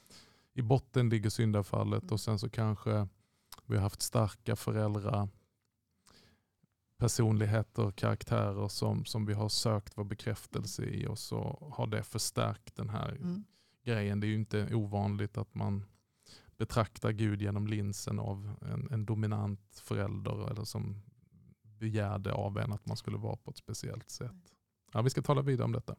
[0.53, 2.13] I botten ligger syndafallet mm.
[2.13, 3.07] och sen så kanske
[3.65, 5.29] vi har haft starka föräldrar
[6.97, 12.75] personligheter, karaktärer som, som vi har sökt vår bekräftelse i och så har det förstärkt
[12.75, 13.43] den här mm.
[13.83, 14.19] grejen.
[14.19, 15.85] Det är ju inte ovanligt att man
[16.57, 21.01] betraktar Gud genom linsen av en, en dominant förälder eller som
[21.63, 24.53] begärde av en att man skulle vara på ett speciellt sätt.
[24.93, 25.95] Ja, vi ska tala vidare om detta.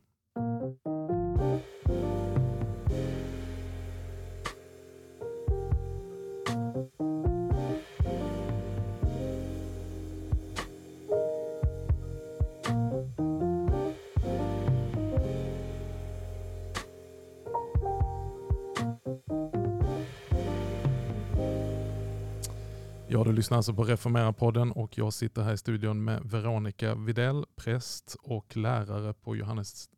[23.18, 27.44] Ja, du lyssnar alltså på Reformera-podden och jag sitter här i studion med Veronica Videll,
[27.56, 29.90] präst och lärare på Johannes,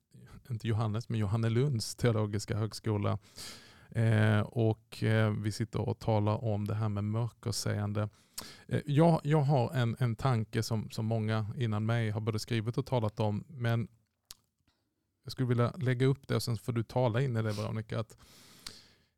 [0.50, 3.18] inte Johannes, men Johannelunds teologiska högskola.
[3.90, 8.08] Eh, och eh, vi sitter och talar om det här med mörkerseende.
[8.68, 12.78] Eh, jag, jag har en, en tanke som, som många innan mig har både skrivit
[12.78, 13.88] och talat om, men
[15.24, 18.00] jag skulle vilja lägga upp det och sen får du tala in i det Veronica.
[18.00, 18.16] Att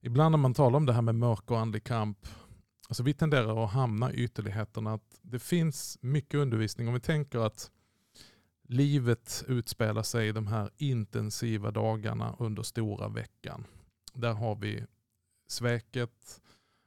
[0.01, 2.19] ibland när man talar om det här med mörker och andlig kamp
[2.89, 4.95] Alltså vi tenderar att hamna i ytterligheterna.
[4.95, 6.89] Att det finns mycket undervisning.
[6.89, 7.71] Om vi tänker att
[8.63, 13.65] livet utspelar sig i de här intensiva dagarna under stora veckan.
[14.15, 14.85] Där har vi
[15.47, 16.41] sveket,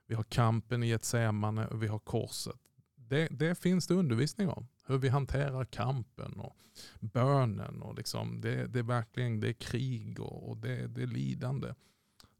[0.08, 2.60] vi har kampen i ett Getsemane och vi har korset.
[2.95, 4.67] Det, det, finns det undervisning om.
[4.88, 6.55] Hur vi hanterar kampen och
[6.99, 7.81] bönen.
[7.81, 11.73] Och liksom, det, det är verkligen det är krig och, och det, det är lidande.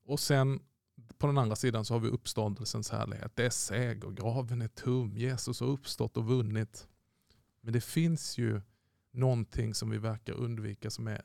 [0.06, 0.60] Och sen
[1.18, 3.36] på den andra sidan så har vi uppståndelsens härlighet.
[3.36, 6.88] Det är seger, graven är tom, Jesus har uppstått och vunnit.
[7.62, 8.62] Men det finns ju
[9.12, 11.22] någonting som vi verkar undvika som är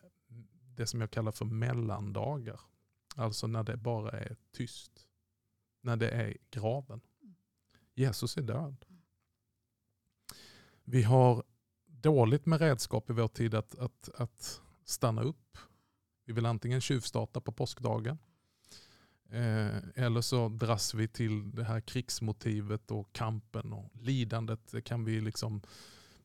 [0.77, 2.61] det som jag kallar för mellandagar.
[3.17, 5.07] Alltså när det bara är tyst.
[5.81, 7.01] När det är graven.
[7.95, 8.85] Jesus är död.
[10.85, 11.45] Vi har
[11.87, 15.59] dåligt med redskap i vår tid att, att, att stanna upp.
[16.25, 18.19] Vi vill antingen tjuvstarta på påskdagen
[19.33, 24.61] Eh, eller så dras vi till det här krigsmotivet och kampen och lidandet.
[24.71, 25.63] Det kan vi liksom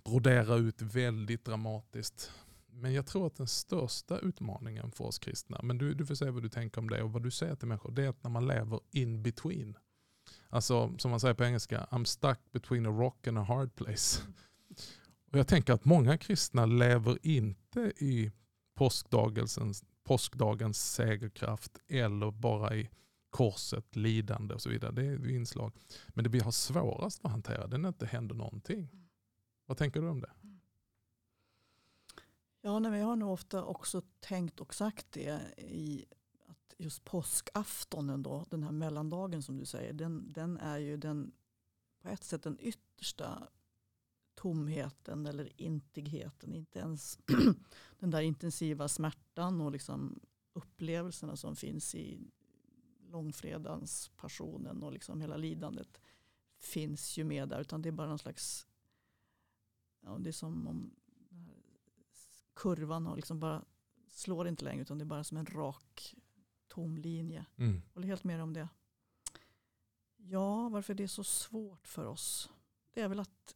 [0.03, 2.31] brodera ut väldigt dramatiskt.
[2.67, 6.31] Men jag tror att den största utmaningen för oss kristna, men du, du får säga
[6.31, 8.29] vad du tänker om det och vad du säger till människor, det är att när
[8.29, 9.77] man lever in between.
[10.49, 14.21] Alltså som man säger på engelska, I'm stuck between a rock and a hard place.
[15.31, 18.31] Och jag tänker att många kristna lever inte i
[18.75, 22.89] påskdagens, påskdagens segerkraft eller bara i
[23.29, 24.91] korset, lidande och så vidare.
[24.91, 25.73] Det är inslag.
[26.07, 28.89] Men det vi har svårast att hantera det är när det inte händer någonting.
[29.65, 30.31] Vad tänker du om det?
[32.61, 36.05] Ja, nej, jag har nog ofta också tänkt och sagt det i
[36.47, 41.31] att just påskaftonen, då, den här mellandagen som du säger, den, den är ju den,
[42.01, 43.47] på ett sätt den yttersta
[44.35, 46.53] tomheten eller intigheten.
[46.53, 47.19] Inte ens
[47.99, 50.19] den där intensiva smärtan och liksom
[50.53, 52.19] upplevelserna som finns i
[53.09, 56.01] långfredagens passionen och liksom hela lidandet
[56.57, 57.61] finns ju med där.
[57.61, 58.67] Utan det är bara någon slags,
[60.01, 60.95] ja, det är som om
[62.53, 63.65] kurvan har liksom bara
[64.09, 66.15] slår inte längre utan det är bara som en rak
[66.67, 67.45] tom linje.
[67.55, 67.81] Mm.
[67.93, 68.69] Håller helt med om det.
[70.17, 72.49] Ja, varför det är så svårt för oss.
[72.93, 73.55] Det är väl att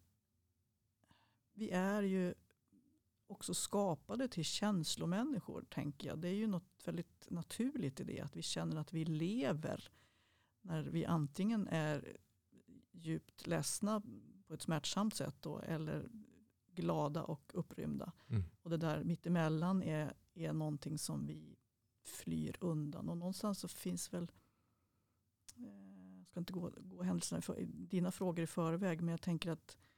[1.60, 2.34] vi är ju
[3.28, 6.19] också skapade till känslomänniskor, tänker jag.
[6.19, 9.91] Det är ju något väldigt naturligt i det, att vi känner att vi lever
[10.62, 12.17] när vi antingen är
[12.91, 14.02] djupt ledsna
[14.48, 16.10] på ett smärtsamt sätt då, eller
[16.72, 18.12] glada och upprymda.
[18.28, 18.43] Mm.
[18.62, 21.56] Och det där mittemellan är, är någonting som vi
[22.04, 23.10] flyr undan.
[23.10, 24.32] Och någonstans så finns väl,
[25.56, 29.52] eh, jag ska inte gå, gå händelserna för, dina frågor i förväg, men jag tänker
[29.52, 29.88] att eh,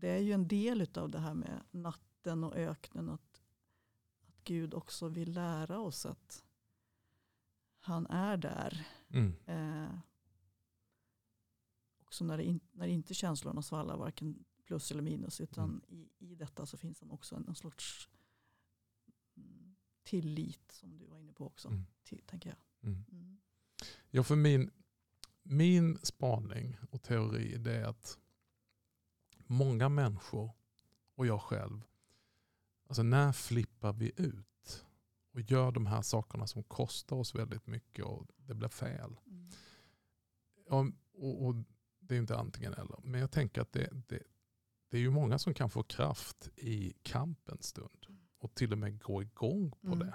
[0.00, 3.08] det är ju en del av det här med natten och öknen.
[3.08, 3.42] Att,
[4.26, 6.44] att Gud också vill lära oss att
[7.80, 8.86] han är där.
[9.08, 9.34] Mm.
[9.46, 9.98] Eh,
[12.00, 15.40] också när, det in, när inte känslorna svallar, varken plus eller minus.
[15.40, 15.82] Utan Mm.
[15.88, 18.08] i, i detta så finns det också en, en sorts
[19.36, 21.68] mm, tillit som du var inne på också.
[21.68, 21.86] Mm.
[22.02, 22.88] Till, tänker jag.
[22.90, 23.04] Mm.
[23.12, 23.38] Mm.
[24.10, 24.70] Ja, för min,
[25.42, 28.19] min spaning och teori är att
[29.50, 30.50] många människor
[31.14, 31.82] och jag själv,
[32.88, 34.86] alltså när flippar vi ut
[35.34, 39.16] och gör de här sakerna som kostar oss väldigt mycket och det blir fel.
[39.26, 39.50] Mm.
[41.12, 41.54] Och, och
[42.00, 42.98] det är inte antingen eller.
[43.02, 44.22] Men jag tänker att det, det,
[44.88, 48.06] det är ju många som kan få kraft i kampens stund
[48.38, 49.98] och till och med gå igång på Mm.
[49.98, 50.14] det.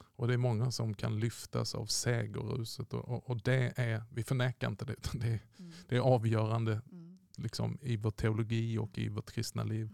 [0.00, 4.22] Och det är många som kan lyftas av segerruset och, och, och det är, vi
[4.24, 5.72] förnekar inte det, utan det, är- Mm.
[5.88, 7.05] det är avgörande Mm
[7.36, 9.90] liksom, i vår teologi och i vårt kristna liv.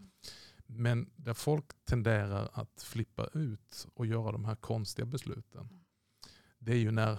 [0.66, 5.84] Men där folk tenderar att flippa ut och göra de här konstiga besluten.
[6.58, 7.12] Det är ju när,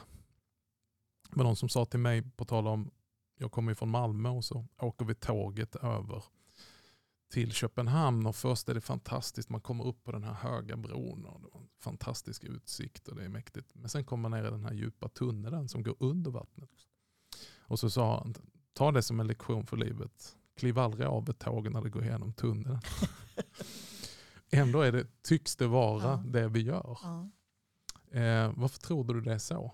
[1.29, 2.91] det var någon som sa till mig på tal om,
[3.35, 6.23] jag kommer ju från Malmö och så åker vi tåget över
[7.33, 11.25] till Köpenhamn och först är det fantastiskt, man kommer upp på den här höga bron
[11.25, 13.75] och det var en fantastisk utsikt och det är mäktigt.
[13.75, 16.69] Men sen kommer man ner i den här djupa tunneln som går under vattnet.
[17.57, 18.35] Och så sa han,
[18.73, 20.37] ta det som en lektion för livet.
[20.55, 22.79] Kliv aldrig av ett tåg när det går igenom tunneln.
[24.51, 26.23] Ändå är det, tycks det vara Ja.
[26.25, 26.99] det vi gör.
[27.03, 27.29] Ja.
[28.19, 29.71] Eh, varför tror du det är så?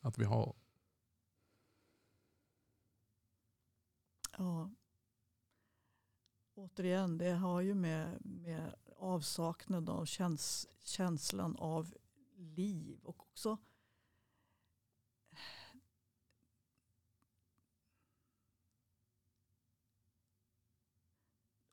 [0.00, 0.54] Att vi har...
[4.38, 4.70] Ja.
[6.54, 11.94] Återigen, det har ju med, med avsaknad av käns, känslan av
[12.36, 13.58] liv och också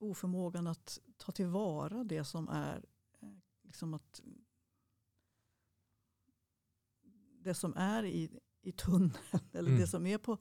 [0.10, 2.86] oförmågan att ta tillvara det som är
[3.22, 3.30] eh,
[3.64, 4.22] liksom att
[7.46, 9.18] det som är i, i tunneln
[9.52, 9.82] eller Mm.
[9.82, 10.38] det som är på,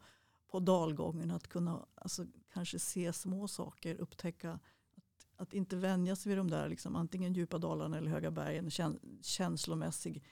[0.46, 1.31] på dalgången.
[1.31, 4.53] Att kunna alltså, kanske se små saker, upptäcka
[4.94, 8.70] att, att inte vänja sig vid de där liksom, antingen djupa dalarna eller höga bergen
[8.70, 10.24] kän, känslomässig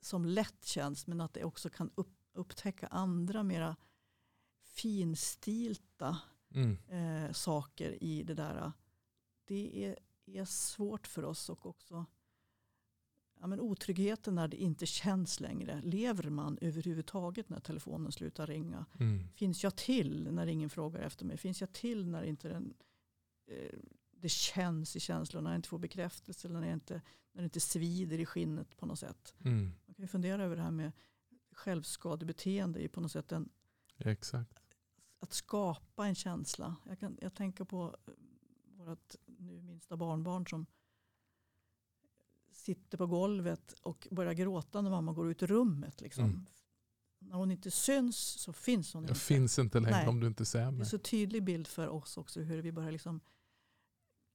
[0.00, 3.76] som lätt känns men att det också kan upp, upptäcka andra mera
[4.62, 6.18] finstilta
[6.56, 8.72] Mm, eh, saker i det där.
[9.44, 12.06] Det är, är svårt för oss och också
[13.40, 15.80] ja, men otryggheten när det inte känns längre.
[15.84, 18.86] Lever man överhuvudtaget när telefonen slutar ringa?
[19.00, 21.36] mm, Finns jag till när ingen frågar efter mig?
[21.36, 22.74] Finns jag till när inte den,
[23.46, 23.78] eh,
[24.10, 27.60] det känns i känslorna, när jag inte får bekräftelse eller när, inte, när det inte
[27.60, 29.34] svider i skinnet på något sätt?
[29.44, 29.72] mm.
[29.86, 30.92] Man kan ju fundera över det här med
[31.52, 33.48] självskadebeteende är på något sätt en,
[33.98, 34.62] Exakt.
[35.26, 36.76] Att skapa en känsla.
[36.84, 38.12] Jag, kan, jag tänker på eh,
[38.84, 40.66] vårt nu minsta barnbarn som
[42.50, 46.00] sitter på golvet och börjar gråta när mamma går ut ur rummet.
[46.00, 46.24] Liksom.
[46.24, 46.46] Mm.
[47.18, 49.20] När hon inte syns så finns hon Jag inte.
[49.20, 50.08] finns inte längre Nej.
[50.08, 50.86] om du inte ser Det är mig.
[50.86, 53.20] så tydlig bild för oss också hur vi börjar liksom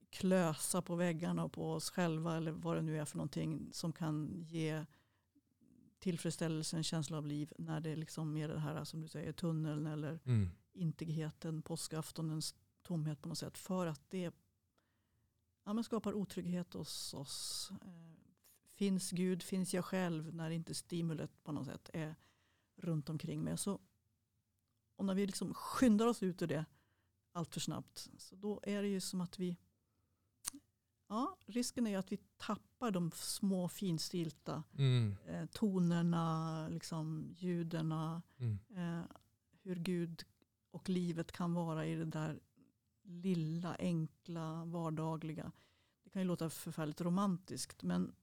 [0.09, 3.93] klösa på väggarna och på oss själva eller vad det nu är för någonting som
[3.93, 4.85] kan ge
[5.99, 9.85] tillfredsställelse, en känsla av liv när det liksom är det här som du säger tunneln
[9.87, 13.57] eller Mm, intigheten, påskaftonens tomhet på något sätt.
[13.57, 14.33] För att det
[15.63, 17.71] ja, men skapar otrygghet hos oss.
[17.81, 18.11] Eh,
[18.67, 22.15] finns Gud, finns jag själv när inte stimulet på något sätt är
[22.75, 23.57] runt omkring mig.
[23.57, 23.79] Så,
[24.95, 26.65] och när vi liksom skyndar oss ut ur det
[27.31, 29.57] allt för snabbt så då är det ju som att vi
[31.11, 38.21] Ja, risken är ju att vi tappar de små finstilta mm, eh, tonerna, liksom, ljuderna,
[38.37, 39.05] mm, eh,
[39.63, 40.23] hur Gud
[40.71, 42.39] och livet kan vara i det där
[43.03, 45.51] lilla, enkla, vardagliga.
[46.03, 48.15] Det kan ju låta förfärligt romantiskt men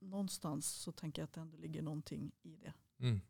[0.00, 2.72] någonstans så tänker jag att det ändå ligger någonting i det.
[2.98, 3.20] mm.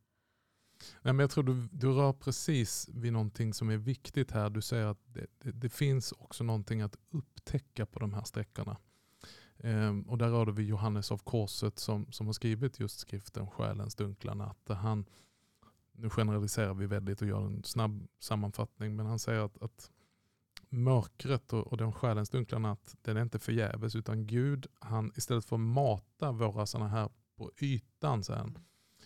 [1.02, 4.50] Nej, men jag tror du, du rör precis vid någonting som är viktigt här.
[4.50, 8.76] Du säger att det, det, det finns också någonting att upptäcka på de här sträckorna.
[9.58, 13.94] Ehm, och där rörde vi Johannes av Korset som, som har skrivit just skriften Själens
[13.94, 14.58] dunkla natt.
[14.64, 15.04] Där han,
[15.98, 19.90] nu generaliserar vi väldigt och gör en snabb sammanfattning, men han säger att, att
[20.68, 25.44] mörkret och, och den själens dunkla natt, den är inte förgäves utan Gud, han istället
[25.44, 28.52] för att mata våra sådana här på ytan, så här,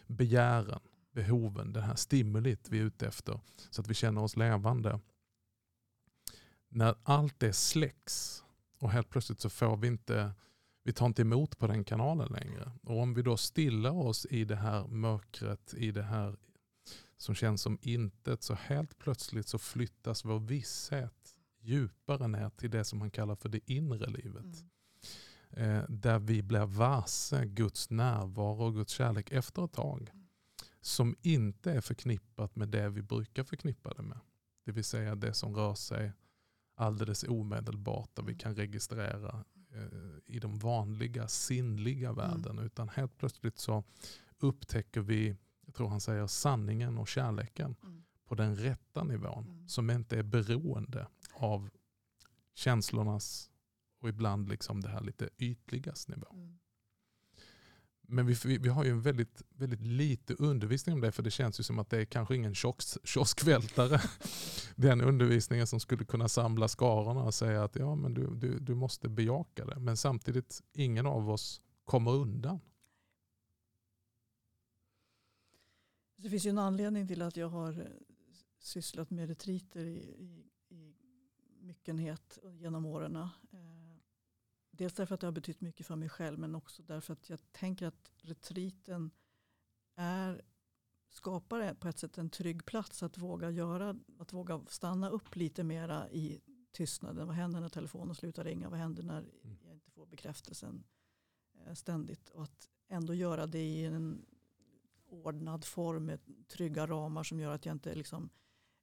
[0.06, 0.80] begären,
[1.12, 5.00] behoven, det här stimulit vi är ute efter så att vi känner oss levande.
[6.68, 8.44] När allt det släcks
[8.78, 10.32] och helt plötsligt så får vi inte,
[10.82, 12.72] vi tar inte emot på den kanalen längre.
[12.82, 16.36] Och om vi då stillar oss i det här mörkret, i det här
[17.20, 22.84] som känns som intet, så helt plötsligt så flyttas vår visshet djupare ner till det
[22.84, 24.64] som man kallar för det inre livet.
[25.50, 25.76] Mm.
[25.76, 30.10] Eh, där vi blir varse Guds närvaro och Guds kärlek efter ett tag.
[30.80, 34.20] Som inte är förknippat med det vi brukar förknippa det med.
[34.64, 36.12] Det vill säga det som rör sig
[36.74, 42.16] alldeles omedelbart där vi kan registrera eh, i de vanliga sinnliga mm.
[42.16, 42.52] världen.
[42.52, 42.64] Mm.
[42.64, 43.84] Utan helt plötsligt så
[44.38, 45.36] upptäcker vi,
[45.70, 48.02] jag tror han säger sanningen och kärleken mm.
[48.24, 49.44] på den rätta nivån.
[49.44, 49.68] Mm.
[49.68, 51.70] Som inte är beroende av
[52.54, 53.50] känslornas
[54.00, 56.26] och ibland liksom det här lite ytligas nivå.
[56.32, 56.58] Mm.
[58.02, 61.30] Men vi, vi, vi, har ju en väldigt, väldigt lite undervisning om det för det
[61.30, 64.00] känns ju som att det är kanske ingen kiosk, kioskvältare.
[64.76, 68.74] Den undervisningen som skulle kunna samla skarorna och säga att ja, men du, du, du
[68.74, 69.80] måste bejaka det.
[69.80, 72.60] Men samtidigt, ingen av oss kommer undan.
[76.22, 77.88] Det finns ju en anledning till att jag har
[78.58, 80.94] sysslat med retriter i, i, i
[81.60, 83.16] myckenhet genom åren.
[83.16, 83.28] Eh,
[84.70, 87.52] dels därför att det har betytt mycket för mig själv men också därför att jag
[87.52, 89.10] tänker att retriten
[89.94, 90.42] är,
[91.08, 95.64] skapar på ett sätt en trygg plats att våga göra, att våga stanna upp lite
[95.64, 96.40] mera i
[96.72, 97.26] tystnaden.
[97.26, 98.68] Vad händer när telefonen slutar ringa?
[98.68, 99.56] Vad händer när mm.
[99.64, 100.84] jag inte får bekräftelsen
[101.66, 102.30] eh, ständigt?
[102.30, 104.26] Och att ändå göra det i en
[105.10, 108.30] ordnad form med trygga ramar som gör att jag inte liksom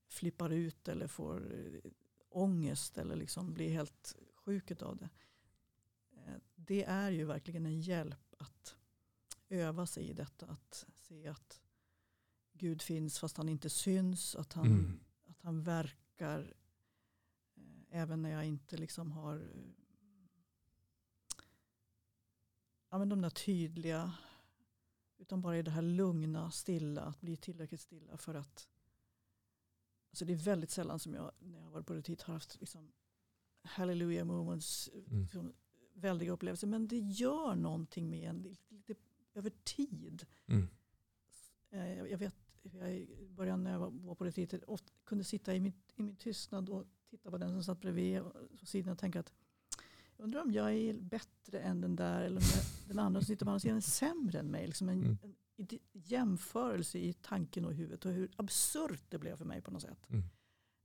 [0.07, 1.91] flippar ut eller får eh,
[2.29, 5.09] ångest eller liksom blir helt sjuk av det.
[6.11, 8.75] Eh, det är ju verkligen en hjälp att
[9.49, 10.45] öva sig i detta.
[10.45, 11.61] Att se att
[12.53, 14.35] Gud finns fast han inte syns.
[14.35, 14.99] Att han, mm.
[15.25, 16.55] att han verkar
[17.55, 19.47] eh, även när jag inte liksom har
[22.89, 24.13] ja, men de där tydliga
[25.17, 28.67] utan bara i det här lugna, stilla, att bli tillräckligt stilla för att
[30.09, 32.59] Alltså det är väldigt sällan som jag när jag har varit på retreat har haft
[32.59, 32.91] liksom
[33.61, 35.21] hallelujah moments, mm.
[35.21, 35.53] liksom,
[35.93, 36.67] väldiga upplevelser.
[36.67, 38.95] Men det gör någonting med en lite, lite
[39.33, 40.25] över tid.
[40.45, 40.67] Mm.
[41.69, 44.63] Eh, jag vet, jag i början när jag var på retreatet
[45.03, 48.21] kunde sitta i min, i min tystnad och titta på den som satt bredvid
[48.59, 49.33] på sidan och tänka att
[50.17, 53.45] undrar om jag är bättre än den där eller om jag, den andra som sitter
[53.45, 54.67] på andra sidan är sämre än mig.
[54.67, 55.17] Liksom en, mm.
[55.23, 55.35] en,
[55.93, 60.07] jämförelse i tanken och huvudet och hur absurt det blev för mig på något sätt.
[60.09, 60.23] Mm.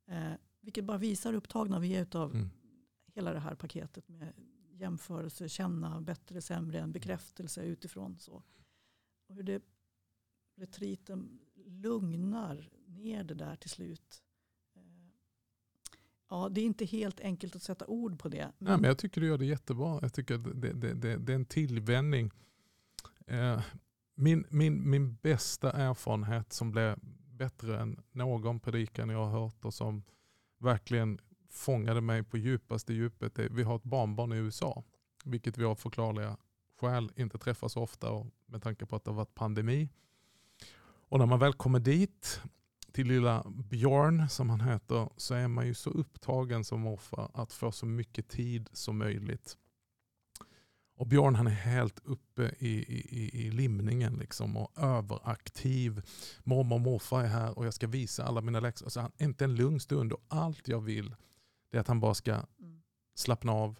[0.06, 2.50] Eh, vilket bara visar hur upptagna vi är av mm.
[3.14, 4.32] hela det här paketet med
[4.70, 8.18] jämförelse, känna bättre, sämre, en bekräftelse utifrån.
[8.18, 8.42] Så.
[9.28, 9.62] Och hur det,
[10.56, 14.22] retriten lugnar ner det där till slut.
[16.32, 18.52] Ja, det är inte helt enkelt att sätta ord på det.
[18.58, 18.72] Men...
[18.72, 19.98] Ja, men jag tycker du gör det jättebra.
[20.02, 22.30] Jag tycker det, det, det, det är en tillvänjning.
[23.26, 23.62] Eh,
[24.14, 26.98] min, min, min bästa erfarenhet som blev
[27.38, 30.02] bättre än någon predikan jag har hört och som
[30.58, 31.18] verkligen
[31.50, 33.38] fångade mig på djupaste djupet.
[33.38, 34.84] Är, vi har ett barnbarn i USA,
[35.24, 36.36] vilket vi av förklarliga
[36.80, 39.88] skäl inte träffar så ofta och med tanke på att det har varit pandemi.
[41.08, 42.42] Och när man väl kommer dit
[42.92, 47.52] till lilla Björn som han heter så är man ju så upptagen som morfar att
[47.52, 49.56] få så mycket tid som möjligt
[51.02, 56.02] och Björn han är helt uppe i, i, i limningen liksom och överaktiv.
[56.44, 58.86] Mormor och morfar är här och jag ska visa alla mina läxor.
[58.86, 61.14] Alltså han, inte en lugn stund och allt jag vill
[61.72, 62.82] är att han bara ska mm.
[63.14, 63.78] slappna av,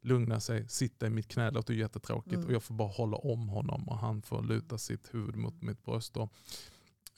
[0.00, 1.44] lugna sig, sitta i mitt knä.
[1.44, 2.46] Det låter jättetråkigt mm.
[2.46, 5.84] och jag får bara hålla om honom och han får luta sitt huvud mot mitt
[5.84, 6.16] bröst.
[6.16, 6.32] Och,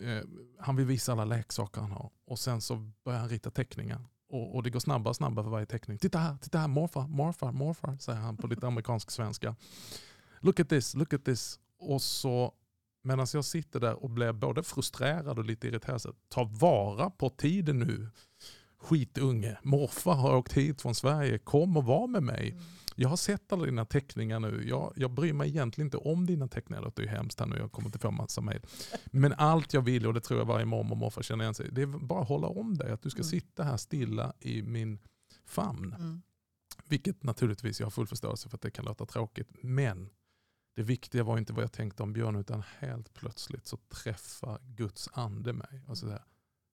[0.00, 0.22] eh,
[0.58, 4.00] han vill visa alla leksaker han har och sen så börjar han rita teckningar.
[4.28, 5.98] Och, och, det går snabbare och snabbare för varje teckning.
[5.98, 9.56] Titta här, titta här, morfar, morfar, morfar, säger han på lite amerikansk svenska.
[10.40, 11.58] Look at this, look at this.
[11.78, 12.54] Och så
[13.02, 16.02] medan jag sitter där och blir både frustrerad och lite irriterad.
[16.02, 18.10] Så, ta vara på tiden nu.
[18.78, 22.50] Skitunge, morfar har åkt hit från Sverige, kom och var med mig.
[22.50, 22.62] Mm
[23.00, 24.68] jag har sett alla dina teckningar nu.
[24.68, 26.80] Jag, jag bryr mig egentligen inte om dina teckningar.
[26.80, 28.60] Det låter ju hemskt här nu, jag kommer inte få massa mejl.
[29.06, 31.68] Men allt jag vill, och det tror jag varje mormor och morfar känner igen sig
[31.72, 32.90] det är bara att hålla om dig.
[32.90, 33.30] Att du ska mm.
[33.30, 34.98] sitta här stilla i min
[35.44, 35.94] famn.
[35.98, 36.22] Mm.
[36.88, 39.48] Vilket naturligtvis jag har full förståelse för att det kan låta tråkigt.
[39.62, 40.10] Men
[40.76, 45.08] det viktiga var inte vad jag tänkte om Björn utan helt plötsligt så träffar Guds
[45.12, 45.82] ande mig.
[45.86, 46.24] Och så, där,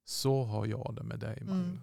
[0.05, 1.79] så har jag det med dig Mm.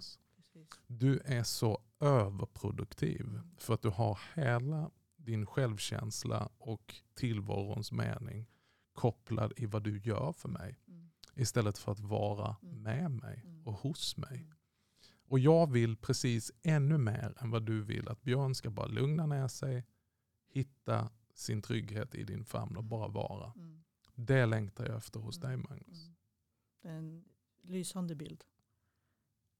[0.86, 8.46] Du är så överproduktiv för att du har hela din självkänsla och tillvarons mening
[8.92, 10.78] kopplad i vad du gör för mig.
[10.88, 11.10] Mm.
[11.34, 12.82] Istället för att vara Mm.
[12.82, 13.66] med mig Mm.
[13.66, 14.36] och hos mig.
[14.40, 14.54] Mm.
[15.26, 19.26] Och jag vill precis ännu mer än vad du vill att Björn ska bara lugna
[19.26, 19.84] ner sig,
[20.46, 23.52] hitta sin trygghet i din famn och bara vara.
[23.56, 23.84] Mm.
[24.14, 25.48] Det längtar jag efter hos Mm.
[25.48, 25.98] dig Magnus.
[26.06, 26.14] Mm.
[26.82, 27.24] Det är en
[27.62, 28.44] lysande bild.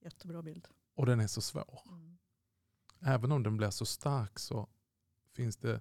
[0.00, 0.68] Jättebra bild.
[0.95, 1.82] Och den är så svår.
[1.86, 2.18] Mm.
[3.01, 4.68] Även om den blir så stark så
[5.32, 5.80] finns det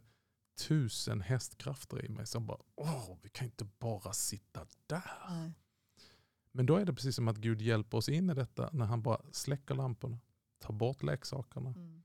[0.55, 5.26] tusen hästkrafter i mig som bara, åh, vi kan inte bara sitta där.
[5.30, 5.53] Nej.
[6.51, 9.01] Men då är det precis som att Gud hjälper oss in i detta när han
[9.01, 10.20] bara släcker lamporna,
[10.59, 11.70] tar bort leksakerna.
[11.70, 12.03] Mm.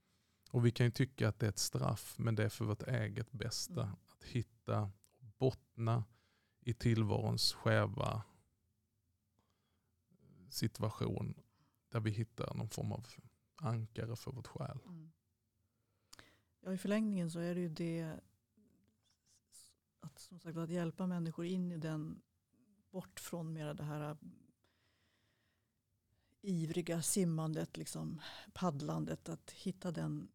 [0.51, 2.83] Och vi kan ju tycka att det är ett straff, men det är för vårt
[2.83, 3.83] eget bästa.
[3.83, 3.95] Mm.
[4.07, 6.03] Att hitta, bottna
[6.61, 8.23] i tillvarons skeva
[10.49, 11.35] situation
[11.89, 13.05] där vi hittar någon form av
[13.55, 14.79] ankare för vårt själ.
[14.85, 15.11] Mm.
[16.61, 18.19] Ja, I förlängningen så är det ju det
[19.99, 22.21] att, som sagt, att hjälpa människor in i den,
[22.91, 24.17] bort från mera det här
[26.41, 28.21] ivriga simmandet, liksom,
[28.53, 30.31] paddlandet, att hitta den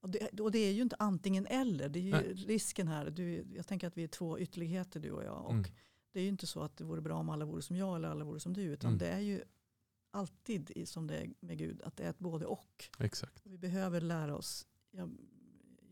[0.00, 1.88] och det, och det är ju inte antingen eller.
[1.88, 2.34] Det är ju Nej.
[2.34, 3.10] risken här.
[3.10, 5.44] Du, jag tänker att vi är två ytterligheter du och jag.
[5.44, 5.64] Och Mm.
[6.12, 8.08] Det är ju inte så att det vore bra om alla vore som jag eller
[8.08, 8.62] alla vore som du.
[8.62, 8.98] Utan Mm.
[8.98, 9.44] det är ju
[10.12, 11.82] alltid som det är med Gud.
[11.82, 12.90] Att det är ett både och.
[12.98, 13.42] Exakt.
[13.44, 14.66] Vi behöver lära oss.
[14.90, 15.16] Jag,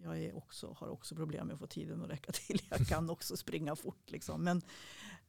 [0.02, 2.62] jag är också, har också problem med att få tiden att räcka till.
[2.70, 4.10] Jag kan också springa fort.
[4.10, 4.44] Liksom.
[4.44, 4.62] Men,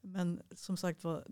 [0.02, 1.28] men som sagt var,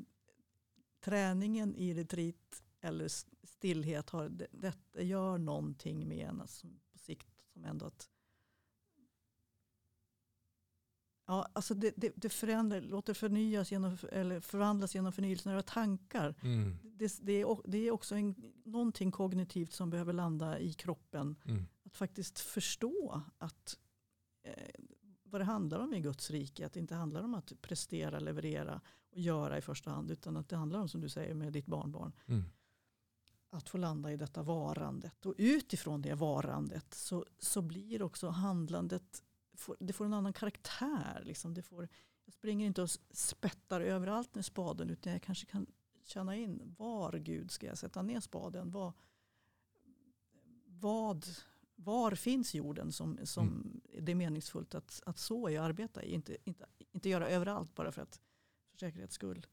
[1.02, 3.08] träningen i retreat eller
[3.44, 4.48] stillhet har, det,
[4.92, 7.28] det gör någonting med en alltså, på sikt.
[7.54, 8.10] Som ändå att,
[11.30, 16.36] ja, alltså det, det, det förändrar, låter förnyas genom, eller förvandlas genom förnyelsen av tankar
[16.42, 16.78] Mm.
[16.84, 21.36] det, det, är, det är också en, någonting kognitivt som behöver landa i kroppen.
[21.46, 21.66] Mm.
[21.86, 23.78] Att faktiskt förstå att
[24.44, 24.54] eh,
[25.24, 26.66] vad det handlar om i Guds rike.
[26.66, 30.12] Att det inte handlar om att prestera, leverera och göra i första hand.
[30.12, 32.44] Utan att det handlar om, som du säger med ditt barnbarn, Mm.
[33.50, 35.26] att få landa i detta varandet.
[35.26, 39.24] Och utifrån det varandet så, så blir också handlandet,
[39.60, 41.22] får, det får en annan karaktär.
[41.26, 41.54] Liksom.
[41.54, 41.88] Det får,
[42.26, 45.68] jag springer inte och spettar överallt med spaden utan jag kanske kan
[46.06, 48.72] känna in var Gud ska jag sätta ner spaden.
[48.72, 48.94] Vad,
[50.66, 51.26] vad,
[51.76, 56.14] var finns jorden som, som det är meningsfullt att, att så i och arbeta i.
[56.14, 58.22] Inte, inte, inte göra överallt bara för att
[58.72, 59.48] för säkerhets skull.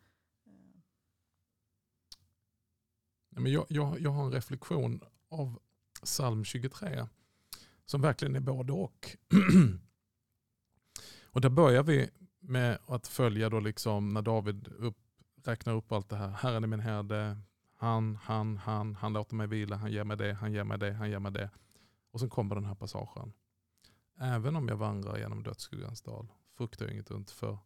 [3.28, 5.58] Men jag, jag, jag har en reflektion av
[6.02, 7.06] psalm 23
[7.84, 9.16] som verkligen är både och.
[11.36, 12.10] och där börjar vi
[12.40, 14.96] med att följa då liksom när David upp,
[15.44, 16.28] räknar upp allt det här.
[16.28, 17.38] Herren är min herde,
[17.74, 20.92] han, han, han, han låter mig vila, han ger mig det, han ger mig det,
[20.92, 21.50] han ger mig det.
[22.10, 23.32] Och sen kommer den här passagen.
[24.20, 27.58] Även om jag vandrar genom dödsskuggans dal fruktar jag inget ont för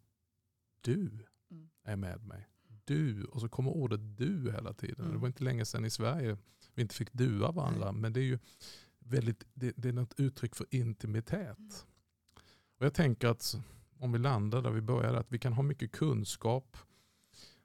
[0.81, 1.11] du
[1.51, 1.71] Mm.
[1.85, 2.49] är med mig.
[2.85, 5.01] Du, och så kommer ordet du hela tiden.
[5.05, 5.13] Mm.
[5.13, 6.39] Det var inte länge sedan i Sverige
[6.75, 7.93] vi inte fick dua varandra.
[7.93, 8.39] Men det är ju
[8.99, 11.87] väldigt, det, det är något uttryck för intimitet.
[12.81, 13.57] Och jag tänker att
[13.99, 16.77] om vi landar där vi började, att vi kan ha mycket kunskap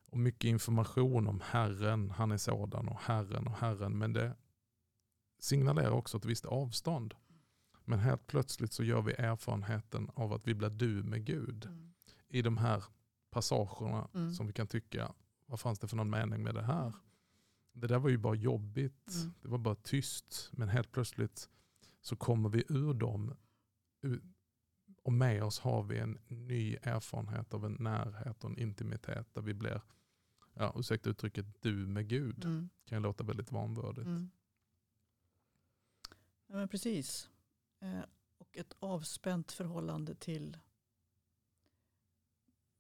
[0.06, 3.98] och mycket information om Herren, han är sådan och Herren och Herren.
[3.98, 4.36] Men det
[5.40, 7.14] signalerar också ett visst avstånd.
[7.86, 11.94] Men helt plötsligt så gör vi erfarenheten av att vi blir du med Gud Mm.
[12.28, 12.84] i de här
[13.32, 14.34] passagerna Mm.
[14.34, 15.14] som vi kan tycka,
[15.46, 16.94] vad fanns det för någon mening med det här?
[17.74, 19.34] Det där var ju bara jobbigt, Mm.
[19.42, 20.50] det var bara tyst.
[20.54, 21.50] Men helt plötsligt
[22.02, 23.34] så kommer vi ur dem
[25.06, 29.42] och med oss har vi en ny erfarenhet av en närhet och en intimitet där
[29.42, 29.82] vi blir,
[30.54, 32.46] ja, ursäkta uttrycket, du med Gud.
[32.46, 32.70] Mm.
[32.86, 34.06] kan ju låta väldigt vanvördigt.
[34.08, 34.30] Mm.
[36.48, 37.30] Ja, men precis.
[37.80, 38.02] Eh,
[38.38, 40.58] och ett avspänt förhållande till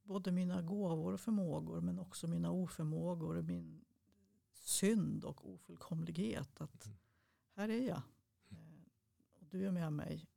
[0.03, 3.85] både mina gåvor och förmågor men också mina oförmågor, min
[4.53, 6.61] synd och ofullkomlighet.
[6.61, 6.97] Att Mm.
[7.55, 8.01] här är jag.
[8.49, 8.57] Eh,
[9.39, 10.27] och du är med mig.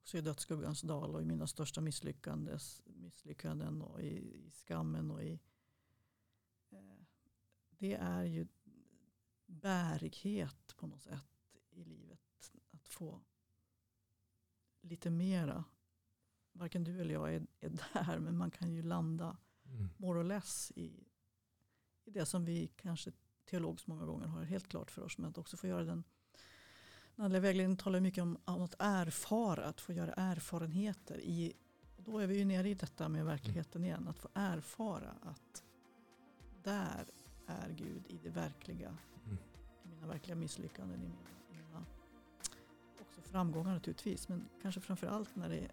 [0.00, 5.40] Också i dödsskuggans dal och i mina största misslyckanden och i, i skammen och i
[6.70, 6.94] eh,
[7.70, 8.46] det är ju
[9.46, 12.52] bärighet på något sätt i livet.
[12.70, 13.20] Att få
[14.80, 15.64] lite mera.
[16.52, 19.36] Varken du eller jag är, är där men man kan ju landa
[19.70, 19.88] Mm.
[19.96, 21.06] more or less i,
[22.04, 23.12] i det som vi kanske
[23.44, 25.18] teologiskt många gånger har helt klart för oss.
[25.18, 26.04] Men att också få göra den
[27.16, 31.20] andliga vägledningen talar mycket om, om, att erfara, att få göra erfarenheter.
[31.20, 31.52] I,
[31.96, 34.08] och då är vi ju nere i detta med verkligheten igen.
[34.08, 35.62] Att få erfara att
[36.62, 37.06] där
[37.46, 38.96] är Gud i det verkliga.
[39.24, 39.38] Mm.
[39.84, 41.14] I mina verkliga misslyckanden, i mina,
[41.50, 41.84] i mina
[43.00, 44.28] också framgångar naturligtvis.
[44.28, 45.70] Men kanske framförallt när det är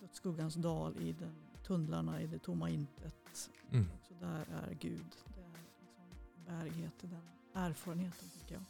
[0.00, 1.34] dödsskuggans dal i den
[1.66, 3.50] tunnlarna i det tomma intet.
[3.70, 3.86] Mm.
[4.08, 5.16] Så där är Gud.
[5.34, 6.04] Det är liksom
[6.46, 8.64] bärighet i den erfarenheten tycker jag.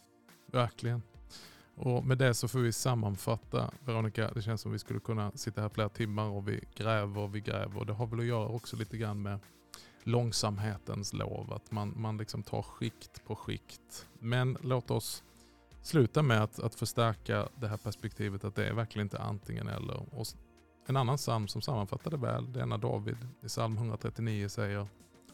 [0.51, 1.01] Verkligen.
[1.75, 5.61] Och med det så får vi sammanfatta, Veronica, det känns som vi skulle kunna sitta
[5.61, 7.77] här flera timmar och vi gräver och vi gräver.
[7.77, 9.39] Och det har väl att göra också lite grann med
[10.03, 14.07] långsamhetens lov, att man, man liksom tar skikt på skikt.
[14.19, 15.23] Men låt oss
[15.81, 20.15] sluta med att, att förstärka det här perspektivet att det är verkligen inte antingen eller.
[20.15, 20.27] Och
[20.85, 24.87] en annan psalm som sammanfattar det väl, det är när David i psalm 139 säger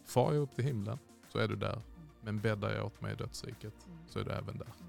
[0.06, 1.00] Far jag upp till himlen
[1.32, 1.82] så är du där,
[2.22, 4.83] men bäddar jag åt mig i dödsriket så är du även där.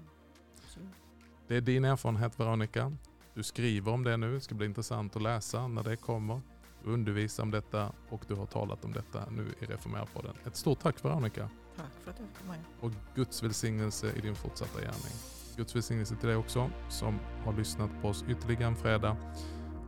[1.47, 2.97] Det är din erfarenhet Veronica.
[3.33, 6.41] Du skriver om det nu, det ska bli intressant att läsa när det kommer.
[6.83, 10.33] Du undervisar om detta och du har talat om detta nu i Reformerpodden.
[10.45, 11.49] Ett stort tack Veronica.
[11.75, 12.55] Tack för att jag fick komma.
[12.79, 15.13] Och Guds välsignelse i din fortsatta gärning.
[15.57, 19.17] Guds välsignelse till dig också som har lyssnat på oss ytterligare en fredag.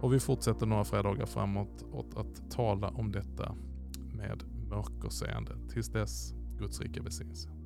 [0.01, 3.55] Och vi fortsätter några fredagar framåt åt att tala om detta
[4.13, 5.51] med mörkerseende.
[5.69, 7.56] Tills dess, Guds rika välsignelse.